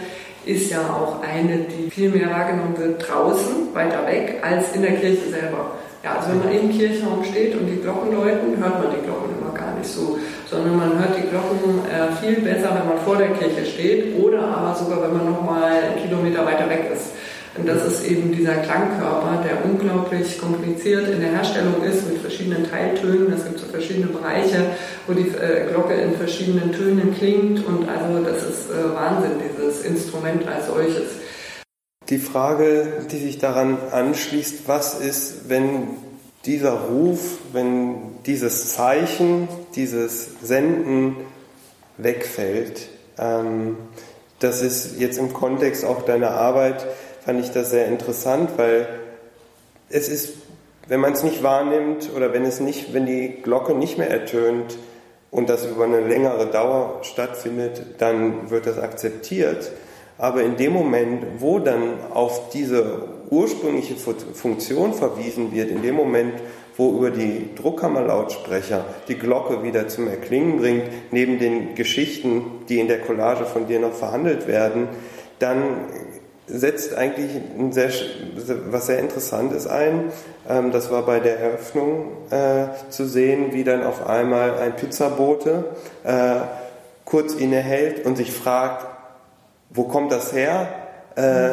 ist 0.45 0.71
ja 0.71 0.79
auch 0.79 1.21
eine, 1.21 1.65
die 1.65 1.89
viel 1.89 2.09
mehr 2.09 2.29
wahrgenommen 2.29 2.77
wird 2.77 3.05
draußen, 3.07 3.73
weiter 3.73 4.05
weg, 4.07 4.41
als 4.41 4.73
in 4.73 4.81
der 4.81 4.95
Kirche 4.95 5.29
selber. 5.29 5.71
Ja, 6.03 6.15
also 6.17 6.29
wenn 6.29 6.39
man 6.39 6.53
im 6.53 6.69
Kirchraum 6.71 7.23
steht 7.23 7.55
und 7.55 7.67
die 7.67 7.81
Glocken 7.81 8.13
läuten, 8.13 8.55
hört 8.57 8.81
man 8.81 8.93
die 8.95 9.03
Glocken 9.03 9.35
immer 9.37 9.51
gar 9.53 9.73
nicht 9.75 9.89
so, 9.89 10.17
sondern 10.49 10.77
man 10.77 10.99
hört 10.99 11.17
die 11.17 11.27
Glocken 11.27 11.83
äh, 11.89 12.15
viel 12.21 12.39
besser, 12.41 12.69
wenn 12.77 12.87
man 12.87 12.97
vor 13.03 13.17
der 13.17 13.29
Kirche 13.29 13.65
steht 13.65 14.15
oder 14.17 14.39
aber 14.39 14.75
sogar, 14.75 15.01
wenn 15.03 15.17
man 15.17 15.31
nochmal 15.31 15.71
einen 15.71 16.01
Kilometer 16.01 16.45
weiter 16.45 16.69
weg 16.69 16.91
ist. 16.93 17.11
Und 17.57 17.67
das 17.67 17.85
ist 17.85 18.05
eben 18.05 18.31
dieser 18.31 18.55
Klangkörper, 18.55 19.43
der 19.43 19.65
unglaublich 19.65 20.39
kompliziert 20.39 21.09
in 21.09 21.21
der 21.21 21.31
Herstellung 21.31 21.83
ist 21.83 22.07
mit 22.07 22.19
verschiedenen 22.19 22.69
Teiltönen. 22.69 23.33
Es 23.33 23.45
gibt 23.45 23.59
so 23.59 23.65
verschiedene 23.65 24.07
Bereiche, 24.07 24.71
wo 25.07 25.13
die 25.13 25.29
äh, 25.29 25.67
Glocke 25.69 25.95
in 25.95 26.13
verschiedenen 26.15 26.71
Tönen 26.71 27.15
klingt. 27.15 27.65
Und 27.65 27.89
also 27.89 28.23
das 28.23 28.43
ist 28.43 28.69
äh, 28.69 28.95
Wahnsinn, 28.95 29.31
dieses 29.49 29.83
Instrument 29.83 30.47
als 30.47 30.67
solches. 30.67 31.11
Die 32.09 32.19
Frage, 32.19 33.05
die 33.11 33.17
sich 33.17 33.39
daran 33.39 33.77
anschließt, 33.91 34.67
was 34.67 34.99
ist, 34.99 35.49
wenn 35.49 35.87
dieser 36.45 36.73
Ruf, 36.73 37.39
wenn 37.53 37.95
dieses 38.25 38.75
Zeichen, 38.75 39.47
dieses 39.75 40.29
Senden 40.41 41.17
wegfällt? 41.97 42.87
Ähm, 43.17 43.77
das 44.39 44.61
ist 44.61 44.99
jetzt 44.99 45.17
im 45.17 45.33
Kontext 45.33 45.83
auch 45.83 46.03
deiner 46.03 46.31
Arbeit 46.31 46.85
fand 47.27 47.41
ich 47.41 47.51
das 47.51 47.71
sehr 47.71 47.87
interessant, 47.87 48.51
weil 48.55 48.87
es 49.89 50.07
ist, 50.07 50.35
wenn 50.87 51.01
man 51.01 51.11
es 51.11 51.23
nicht 51.23 51.43
wahrnimmt 51.43 52.09
oder 52.15 52.31
wenn 52.31 52.45
es 52.45 52.61
nicht, 52.61 52.93
wenn 52.93 53.05
die 53.05 53.41
Glocke 53.43 53.75
nicht 53.75 53.97
mehr 53.97 54.09
ertönt 54.09 54.77
und 55.29 55.49
das 55.49 55.65
über 55.65 55.83
eine 55.83 55.99
längere 55.99 56.45
Dauer 56.47 56.99
stattfindet, 57.01 57.81
dann 57.97 58.49
wird 58.49 58.65
das 58.65 58.79
akzeptiert. 58.79 59.73
Aber 60.17 60.41
in 60.41 60.55
dem 60.55 60.71
Moment, 60.71 61.25
wo 61.39 61.59
dann 61.59 61.99
auf 62.13 62.49
diese 62.51 63.01
ursprüngliche 63.29 63.97
Funktion 63.97 64.93
verwiesen 64.93 65.51
wird, 65.51 65.69
in 65.69 65.81
dem 65.81 65.95
Moment, 65.95 66.35
wo 66.77 66.91
über 66.91 67.11
die 67.11 67.49
Druckkammerlautsprecher 67.55 68.85
die 69.09 69.15
Glocke 69.15 69.63
wieder 69.63 69.89
zum 69.89 70.07
Erklingen 70.07 70.59
bringt, 70.59 70.83
neben 71.11 71.39
den 71.39 71.75
Geschichten, 71.75 72.63
die 72.69 72.79
in 72.79 72.87
der 72.87 73.01
Collage 73.01 73.43
von 73.43 73.67
dir 73.67 73.81
noch 73.81 73.91
verhandelt 73.91 74.47
werden, 74.47 74.87
dann 75.39 75.89
setzt 76.47 76.95
eigentlich 76.95 77.31
ein 77.57 77.71
sehr, 77.73 77.91
was 78.69 78.87
sehr 78.87 78.99
Interessantes 78.99 79.67
ein. 79.67 80.11
Ähm, 80.49 80.71
das 80.71 80.89
war 80.91 81.03
bei 81.03 81.19
der 81.19 81.39
Eröffnung 81.39 82.11
äh, 82.29 82.67
zu 82.89 83.05
sehen, 83.05 83.53
wie 83.53 83.63
dann 83.63 83.83
auf 83.83 84.07
einmal 84.07 84.57
ein 84.57 84.75
Pizzabote 84.75 85.65
äh, 86.03 86.35
kurz 87.05 87.33
innehält 87.33 88.05
und 88.05 88.15
sich 88.15 88.31
fragt, 88.31 88.85
wo 89.69 89.83
kommt 89.83 90.11
das 90.11 90.33
her? 90.33 90.69
Äh, 91.15 91.51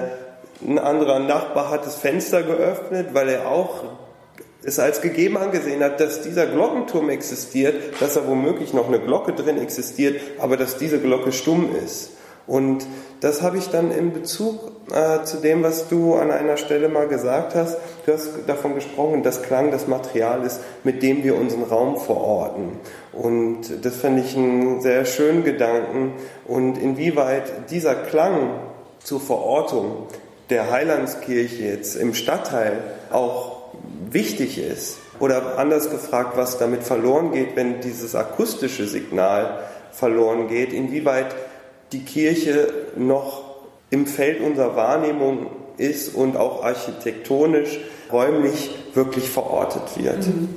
ein 0.66 0.78
anderer 0.78 1.18
Nachbar 1.18 1.70
hat 1.70 1.84
das 1.84 1.96
Fenster 1.96 2.42
geöffnet, 2.42 3.08
weil 3.12 3.28
er 3.28 3.48
auch 3.48 3.82
es 4.62 4.78
als 4.78 5.02
gegeben 5.02 5.36
angesehen 5.36 5.82
hat, 5.82 6.00
dass 6.00 6.22
dieser 6.22 6.46
Glockenturm 6.46 7.10
existiert, 7.10 8.00
dass 8.00 8.14
da 8.14 8.26
womöglich 8.26 8.72
noch 8.72 8.88
eine 8.88 8.98
Glocke 8.98 9.32
drin 9.32 9.60
existiert, 9.60 10.20
aber 10.38 10.56
dass 10.56 10.78
diese 10.78 11.00
Glocke 11.00 11.32
stumm 11.32 11.68
ist. 11.84 12.12
Und 12.46 12.86
das 13.20 13.42
habe 13.42 13.56
ich 13.56 13.70
dann 13.70 13.90
in 13.90 14.12
Bezug 14.12 14.72
äh, 14.92 15.24
zu 15.24 15.38
dem, 15.38 15.62
was 15.62 15.88
du 15.88 16.14
an 16.14 16.30
einer 16.30 16.58
Stelle 16.58 16.88
mal 16.88 17.08
gesagt 17.08 17.54
hast. 17.54 17.78
Du 18.04 18.12
hast 18.12 18.30
davon 18.46 18.74
gesprochen, 18.74 19.22
dass 19.22 19.42
Klang 19.42 19.70
das 19.70 19.86
Material 19.86 20.44
ist, 20.44 20.60
mit 20.82 21.02
dem 21.02 21.24
wir 21.24 21.36
unseren 21.36 21.62
Raum 21.62 21.96
verorten. 21.96 22.72
Und 23.12 23.84
das 23.84 23.96
fand 23.96 24.18
ich 24.22 24.36
einen 24.36 24.82
sehr 24.82 25.06
schönen 25.06 25.42
Gedanken. 25.42 26.12
Und 26.46 26.76
inwieweit 26.76 27.70
dieser 27.70 27.94
Klang 27.94 28.50
zur 29.02 29.20
Verortung 29.20 30.08
der 30.50 30.70
Heilandskirche 30.70 31.62
jetzt 31.62 31.96
im 31.96 32.12
Stadtteil 32.12 32.78
auch 33.10 33.62
wichtig 34.10 34.58
ist. 34.58 34.98
Oder 35.18 35.58
anders 35.58 35.90
gefragt, 35.90 36.36
was 36.36 36.58
damit 36.58 36.82
verloren 36.82 37.32
geht, 37.32 37.56
wenn 37.56 37.80
dieses 37.80 38.14
akustische 38.14 38.86
Signal 38.86 39.60
verloren 39.92 40.48
geht, 40.48 40.72
inwieweit 40.72 41.34
die 41.94 42.00
Kirche 42.00 42.68
noch 42.96 43.44
im 43.90 44.06
Feld 44.06 44.40
unserer 44.40 44.74
Wahrnehmung 44.76 45.46
ist 45.76 46.14
und 46.14 46.36
auch 46.36 46.64
architektonisch, 46.64 47.78
räumlich 48.12 48.70
wirklich 48.94 49.30
verortet 49.30 49.82
wird. 49.96 50.26
Mhm. 50.26 50.48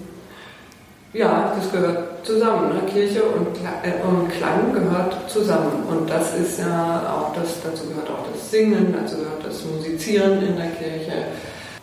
Ja, 1.14 1.56
das 1.56 1.72
gehört 1.72 2.26
zusammen. 2.26 2.70
Ne? 2.70 2.82
Kirche 2.92 3.24
und, 3.24 3.48
äh, 3.84 4.06
und 4.06 4.30
Klang 4.30 4.74
gehört 4.74 5.30
zusammen. 5.30 5.84
Und 5.90 6.10
das 6.10 6.38
ist 6.38 6.60
ja 6.60 7.02
auch 7.16 7.34
das, 7.34 7.62
dazu 7.64 7.88
gehört 7.88 8.10
auch 8.10 8.26
das 8.32 8.52
Singen, 8.52 8.94
dazu 8.94 9.18
gehört 9.18 9.46
das 9.46 9.64
Musizieren 9.66 10.46
in 10.46 10.58
der 10.58 10.70
Kirche. 10.72 11.14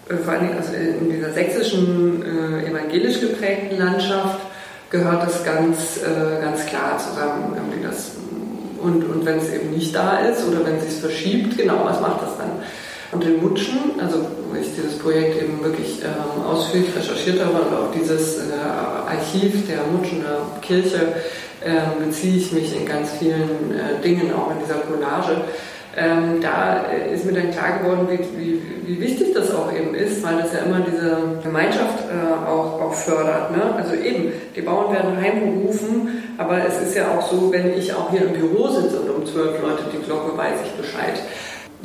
Äh, 0.08 0.16
vor 0.16 0.34
allem 0.34 0.50
also 0.56 0.74
in 0.74 1.10
dieser 1.10 1.32
sächsischen 1.32 2.22
äh, 2.22 2.70
evangelisch 2.70 3.20
geprägten 3.20 3.78
Landschaft 3.78 4.40
gehört 4.90 5.26
das 5.26 5.42
ganz, 5.42 5.96
äh, 5.96 6.40
ganz 6.40 6.66
klar 6.66 6.98
zusammen. 6.98 7.56
Das, 7.82 8.12
und 8.84 9.04
und 9.04 9.24
wenn 9.24 9.38
es 9.38 9.52
eben 9.52 9.70
nicht 9.70 9.94
da 9.94 10.18
ist 10.18 10.46
oder 10.46 10.64
wenn 10.64 10.76
es 10.76 10.84
sich 10.84 11.00
verschiebt, 11.00 11.56
genau, 11.56 11.80
was 11.84 12.00
macht 12.00 12.22
das 12.22 12.36
dann? 12.38 12.50
Und 13.12 13.24
in 13.24 13.40
Mutschen, 13.40 14.00
also 14.00 14.26
wo 14.50 14.56
ich 14.56 14.74
dieses 14.74 14.98
Projekt 14.98 15.40
eben 15.40 15.62
wirklich 15.62 16.02
ähm, 16.02 16.44
ausführlich 16.44 16.90
recherchiert 16.96 17.44
habe 17.44 17.62
und 17.62 17.74
auch 17.74 17.92
dieses 17.92 18.38
äh, 18.38 18.52
Archiv 19.06 19.66
der 19.68 19.78
Mutschener 19.92 20.38
Kirche 20.60 21.14
äh, 21.60 22.04
beziehe 22.04 22.36
ich 22.36 22.52
mich 22.52 22.76
in 22.76 22.84
ganz 22.84 23.12
vielen 23.12 23.72
äh, 23.72 24.02
Dingen, 24.02 24.32
auch 24.34 24.50
in 24.50 24.58
dieser 24.58 24.80
Collage. 24.80 25.42
Ähm, 25.96 26.40
da 26.40 26.86
ist 27.12 27.24
mir 27.24 27.32
dann 27.32 27.52
klar 27.52 27.78
geworden, 27.78 28.08
wie, 28.10 28.18
wie, 28.38 28.62
wie, 28.84 29.00
wichtig 29.00 29.32
das 29.32 29.54
auch 29.54 29.72
eben 29.72 29.94
ist, 29.94 30.24
weil 30.24 30.38
das 30.38 30.52
ja 30.52 30.60
immer 30.60 30.80
diese 30.80 31.16
Gemeinschaft 31.42 32.04
äh, 32.10 32.48
auch, 32.48 32.80
auch 32.80 32.94
fördert. 32.94 33.52
Ne? 33.52 33.62
Also 33.76 33.94
eben, 33.94 34.32
die 34.56 34.60
Bauern 34.60 34.92
werden 34.92 35.16
heimgerufen, 35.16 36.24
aber 36.36 36.66
es 36.66 36.82
ist 36.82 36.96
ja 36.96 37.16
auch 37.16 37.30
so, 37.30 37.52
wenn 37.52 37.72
ich 37.78 37.94
auch 37.94 38.10
hier 38.10 38.22
im 38.22 38.32
Büro 38.32 38.68
sitze 38.68 38.98
und 39.00 39.10
um 39.10 39.26
zwölf 39.26 39.62
Leute 39.62 39.84
die 39.92 40.04
Glocke 40.04 40.36
weiß 40.36 40.54
ich 40.64 40.72
Bescheid 40.72 41.20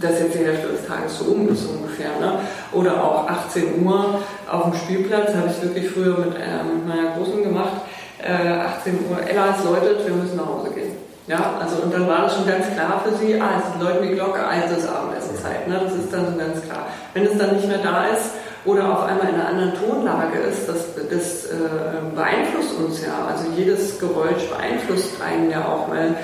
dass 0.02 0.20
jetzt 0.20 0.34
die 0.34 0.46
Hälfte 0.46 0.70
des 0.70 0.88
Tages 0.88 1.20
so 1.20 1.26
um 1.26 1.50
ist 1.50 1.66
ungefähr. 1.66 2.12
Ne? 2.22 2.40
Oder 2.72 3.04
auch 3.04 3.28
18 3.28 3.84
Uhr 3.84 4.22
auf 4.50 4.64
dem 4.64 4.74
Spielplatz, 4.74 5.34
habe 5.34 5.50
ich 5.50 5.62
wirklich 5.62 5.92
früher 5.92 6.18
mit, 6.20 6.36
äh, 6.36 6.64
mit 6.64 6.88
meiner 6.88 7.16
Großen 7.18 7.44
gemacht. 7.44 7.82
Äh, 8.22 8.32
18 8.32 8.94
Uhr, 9.10 9.30
Ella, 9.30 9.56
es 9.58 9.64
läutet, 9.66 10.08
wir 10.08 10.16
müssen 10.16 10.38
nach 10.38 10.46
Hause 10.46 10.72
gehen. 10.72 11.09
Ja, 11.30 11.60
also 11.62 11.84
und 11.84 11.94
dann 11.94 12.08
war 12.08 12.24
das 12.24 12.36
schon 12.36 12.48
ganz 12.48 12.66
klar 12.74 13.04
für 13.06 13.16
sie, 13.16 13.40
ah, 13.40 13.62
es 13.62 13.80
läutet 13.80 14.10
die 14.10 14.16
Glocke, 14.16 14.44
also 14.44 14.76
ist 14.76 14.90
Abendessenszeit. 14.90 15.68
Ne? 15.68 15.80
Das 15.84 15.94
ist 15.94 16.12
dann 16.12 16.26
so 16.26 16.36
ganz 16.36 16.60
klar. 16.64 16.88
Wenn 17.14 17.28
es 17.28 17.38
dann 17.38 17.56
nicht 17.56 17.68
mehr 17.68 17.78
da 17.78 18.08
ist 18.08 18.32
oder 18.66 18.92
auf 18.92 19.04
einmal 19.04 19.30
in 19.30 19.36
einer 19.36 19.48
anderen 19.48 19.74
Tonlage 19.76 20.40
ist, 20.40 20.68
das, 20.68 20.88
das 21.08 21.46
äh, 21.46 22.16
beeinflusst 22.16 22.76
uns 22.80 23.06
ja. 23.06 23.28
Also 23.30 23.46
jedes 23.56 24.00
Geräusch 24.00 24.50
beeinflusst 24.50 25.22
einen 25.22 25.52
ja 25.52 25.66
auch 25.66 25.88
mal 25.88 26.16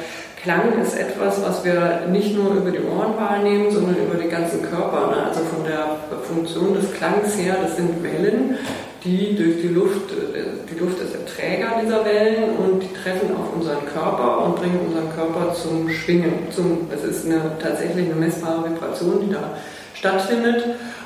Klang 0.42 0.80
ist 0.80 0.98
etwas, 0.98 1.42
was 1.42 1.64
wir 1.64 2.08
nicht 2.12 2.36
nur 2.36 2.54
über 2.54 2.72
die 2.72 2.84
Ohren 2.84 3.16
wahrnehmen, 3.16 3.72
sondern 3.72 3.96
über 3.98 4.16
den 4.16 4.30
ganzen 4.30 4.62
Körper. 4.64 5.12
Ne? 5.12 5.24
Also 5.28 5.42
von 5.42 5.64
der 5.64 5.98
Funktion 6.24 6.74
des 6.74 6.92
Klangs 6.94 7.38
her, 7.38 7.58
das 7.62 7.76
sind 7.78 8.04
Wellen, 8.04 8.58
die 9.06 9.36
durch 9.36 9.62
die 9.62 9.68
Luft, 9.68 10.12
äh, 10.12 10.66
die 10.70 10.80
Luft 10.80 11.00
ist 11.00 11.14
der 11.14 11.26
Träger 11.26 11.80
dieser 11.82 12.04
Wellen 12.04 12.58
und 12.58 12.82
die 12.82 12.92
treffen 12.94 13.36
auf 13.36 13.56
unseren 13.56 13.86
Körper 13.86 14.46
und 14.46 14.56
bringen 14.56 14.80
unseren 14.88 15.14
Körper 15.16 15.54
zum 15.54 15.90
Schwingen. 15.90 16.52
Zum, 16.52 16.88
es 16.94 17.04
ist 17.04 17.26
eine, 17.26 17.52
tatsächlich 17.62 18.06
eine 18.06 18.16
messbare 18.16 18.70
Vibration, 18.70 19.22
die 19.22 19.34
da 19.34 19.54
stattfindet. 19.94 20.66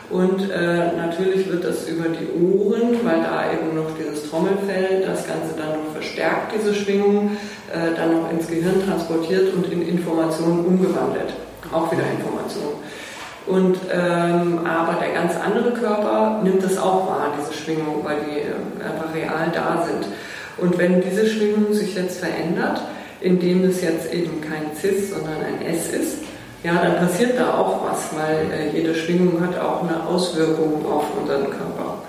Und 0.10 0.50
äh, 0.50 0.96
natürlich 0.98 1.52
wird 1.52 1.64
das 1.64 1.88
über 1.88 2.06
die 2.10 2.26
Ohren, 2.42 2.98
weil 3.04 3.22
da 3.22 3.52
eben 3.54 3.76
noch 3.76 3.92
dieses 3.96 4.28
Trommelfell 4.28 5.04
das 5.06 5.28
Ganze 5.28 5.54
dann 5.56 5.78
noch 5.78 5.92
verstärkt, 5.94 6.54
diese 6.58 6.74
Schwingung, 6.74 7.38
äh, 7.72 7.96
dann 7.96 8.20
noch 8.20 8.32
ins 8.32 8.48
Gehirn 8.48 8.84
transportiert 8.84 9.54
und 9.54 9.72
in 9.72 9.88
Informationen 9.88 10.66
umgewandelt. 10.66 11.34
Auch 11.72 11.92
wieder 11.92 12.02
Information. 12.18 12.74
Und, 13.50 13.78
ähm, 13.92 14.60
aber 14.64 15.00
der 15.02 15.12
ganz 15.14 15.34
andere 15.44 15.72
Körper 15.72 16.40
nimmt 16.44 16.64
das 16.64 16.78
auch 16.78 17.08
wahr, 17.08 17.34
diese 17.42 17.60
Schwingung, 17.60 18.06
weil 18.06 18.18
die 18.30 18.42
äh, 18.42 18.86
einfach 18.86 19.14
real 19.14 19.52
da 19.52 19.84
sind. 19.88 20.06
Und 20.58 20.78
wenn 20.78 21.02
diese 21.02 21.26
Schwingung 21.26 21.74
sich 21.74 21.96
jetzt 21.96 22.20
verändert, 22.20 22.82
indem 23.22 23.64
es 23.64 23.82
jetzt 23.82 24.14
eben 24.14 24.40
kein 24.42 24.76
Cis, 24.80 25.10
sondern 25.10 25.38
ein 25.38 25.66
S 25.66 25.88
ist, 25.90 26.18
ja, 26.64 26.74
dann 26.76 26.98
passiert 26.98 27.40
da 27.40 27.56
auch 27.58 27.90
was, 27.90 28.10
weil 28.16 28.52
äh, 28.52 28.78
jede 28.78 28.94
Schwingung 28.94 29.42
hat 29.42 29.58
auch 29.60 29.82
eine 29.82 30.06
Auswirkung 30.06 30.86
auf 30.86 31.06
unseren 31.20 31.46
Körper. 31.46 32.04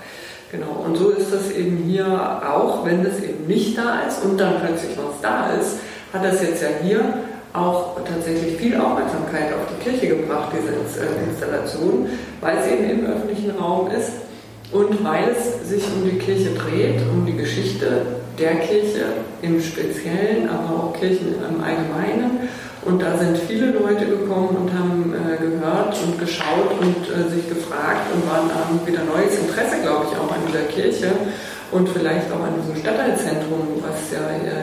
Genau, 0.51 0.83
und 0.85 0.95
so 0.95 1.09
ist 1.09 1.33
das 1.33 1.49
eben 1.51 1.77
hier 1.87 2.05
auch, 2.05 2.85
wenn 2.85 3.03
das 3.03 3.19
eben 3.19 3.47
nicht 3.47 3.75
da 3.77 4.01
ist 4.07 4.23
und 4.23 4.37
dann 4.37 4.59
plötzlich 4.63 4.95
was 4.97 5.21
da 5.21 5.53
ist, 5.59 5.77
hat 6.13 6.23
das 6.23 6.41
jetzt 6.43 6.61
ja 6.61 6.67
hier 6.83 7.01
auch 7.53 7.97
tatsächlich 8.05 8.57
viel 8.57 8.75
Aufmerksamkeit 8.75 9.53
auf 9.53 9.67
die 9.69 9.89
Kirche 9.89 10.15
gebracht, 10.15 10.51
diese 10.53 10.71
äh, 10.73 11.29
Installation, 11.29 12.07
weil 12.39 12.57
es 12.57 12.67
eben 12.67 12.89
im 12.89 13.05
öffentlichen 13.05 13.51
Raum 13.51 13.89
ist 13.91 14.11
und 14.71 15.03
weil 15.03 15.29
es 15.29 15.67
sich 15.67 15.83
um 15.83 16.09
die 16.09 16.17
Kirche 16.17 16.51
dreht, 16.51 17.01
um 17.11 17.25
die 17.25 17.35
Geschichte 17.35 18.05
der 18.39 18.55
Kirche 18.55 19.03
im 19.41 19.61
Speziellen, 19.61 20.49
aber 20.49 20.83
auch 20.83 20.93
Kirchen 20.93 21.35
im 21.35 21.61
Allgemeinen. 21.61 22.49
Und 22.83 22.99
da 22.99 23.15
sind 23.17 23.37
viele 23.37 23.71
Leute 23.71 24.05
gekommen 24.05 24.57
und 24.57 24.73
haben 24.73 25.13
äh, 25.13 25.37
gehört 25.37 25.95
und 26.03 26.19
geschaut 26.19 26.71
und 26.79 27.05
äh, 27.13 27.29
sich 27.29 27.47
gefragt 27.47 28.07
und 28.13 28.25
waren 28.27 28.49
haben 28.49 28.79
wieder 28.87 29.03
neues 29.03 29.37
Interesse, 29.37 29.81
glaube 29.83 30.07
ich, 30.09 30.17
auch 30.17 30.31
an 30.31 30.41
dieser 30.47 30.63
Kirche 30.63 31.11
und 31.71 31.89
vielleicht 31.89 32.31
auch 32.31 32.43
an 32.43 32.53
diesem 32.61 32.75
Stadtteilzentrum, 32.81 33.81
was 33.81 34.11
ja 34.11 34.19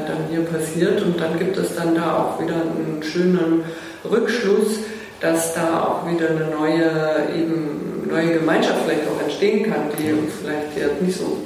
dann 0.07 0.29
hier 0.31 0.44
passiert. 0.44 1.03
Und 1.03 1.21
dann 1.21 1.38
gibt 1.38 1.57
es 1.57 1.75
dann 1.75 1.94
da 1.94 2.18
auch 2.18 2.42
wieder 2.42 2.55
einen 2.55 3.03
schönen 3.03 3.64
Rückschluss, 4.09 4.81
dass 5.21 5.55
da 5.55 5.83
auch 5.83 6.11
wieder 6.11 6.31
eine 6.31 6.47
neue, 6.47 7.35
eben 7.37 8.09
neue 8.09 8.38
Gemeinschaft 8.38 8.79
vielleicht 8.85 9.09
auch 9.09 9.23
entstehen 9.23 9.71
kann, 9.71 9.88
die 9.99 10.14
vielleicht 10.40 10.77
jetzt 10.77 11.03
nicht 11.03 11.18
so 11.18 11.38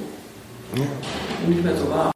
nicht 1.47 1.63
mehr 1.63 1.75
so 1.75 1.89
war. 1.89 2.12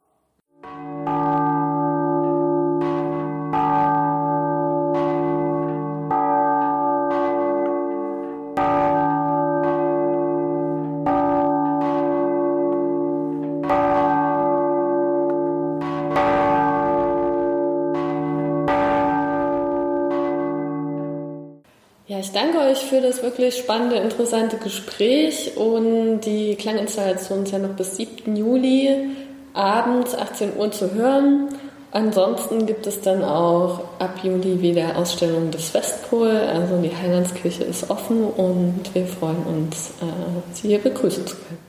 Ich 22.28 22.34
danke 22.34 22.58
euch 22.58 22.84
für 22.84 23.00
das 23.00 23.22
wirklich 23.22 23.56
spannende, 23.56 23.96
interessante 23.96 24.58
Gespräch 24.58 25.56
und 25.56 26.20
die 26.20 26.56
Klanginstallation 26.56 27.44
ist 27.44 27.52
ja 27.52 27.58
noch 27.58 27.70
bis 27.70 27.96
7. 27.96 28.36
Juli 28.36 29.16
abends 29.54 30.14
18 30.14 30.58
Uhr 30.58 30.70
zu 30.70 30.92
hören. 30.92 31.48
Ansonsten 31.90 32.66
gibt 32.66 32.86
es 32.86 33.00
dann 33.00 33.24
auch 33.24 33.80
ab 33.98 34.20
Juli 34.22 34.60
wieder 34.60 34.98
Ausstellungen 34.98 35.50
des 35.52 35.72
Westpol. 35.72 36.28
Also 36.28 36.76
die 36.82 36.94
Heilandskirche 36.94 37.64
ist 37.64 37.88
offen 37.88 38.24
und 38.24 38.82
wir 38.92 39.06
freuen 39.06 39.42
uns, 39.44 39.92
äh, 40.02 40.52
Sie 40.52 40.68
hier 40.68 40.80
begrüßen 40.80 41.26
zu 41.26 41.34
können. 41.34 41.67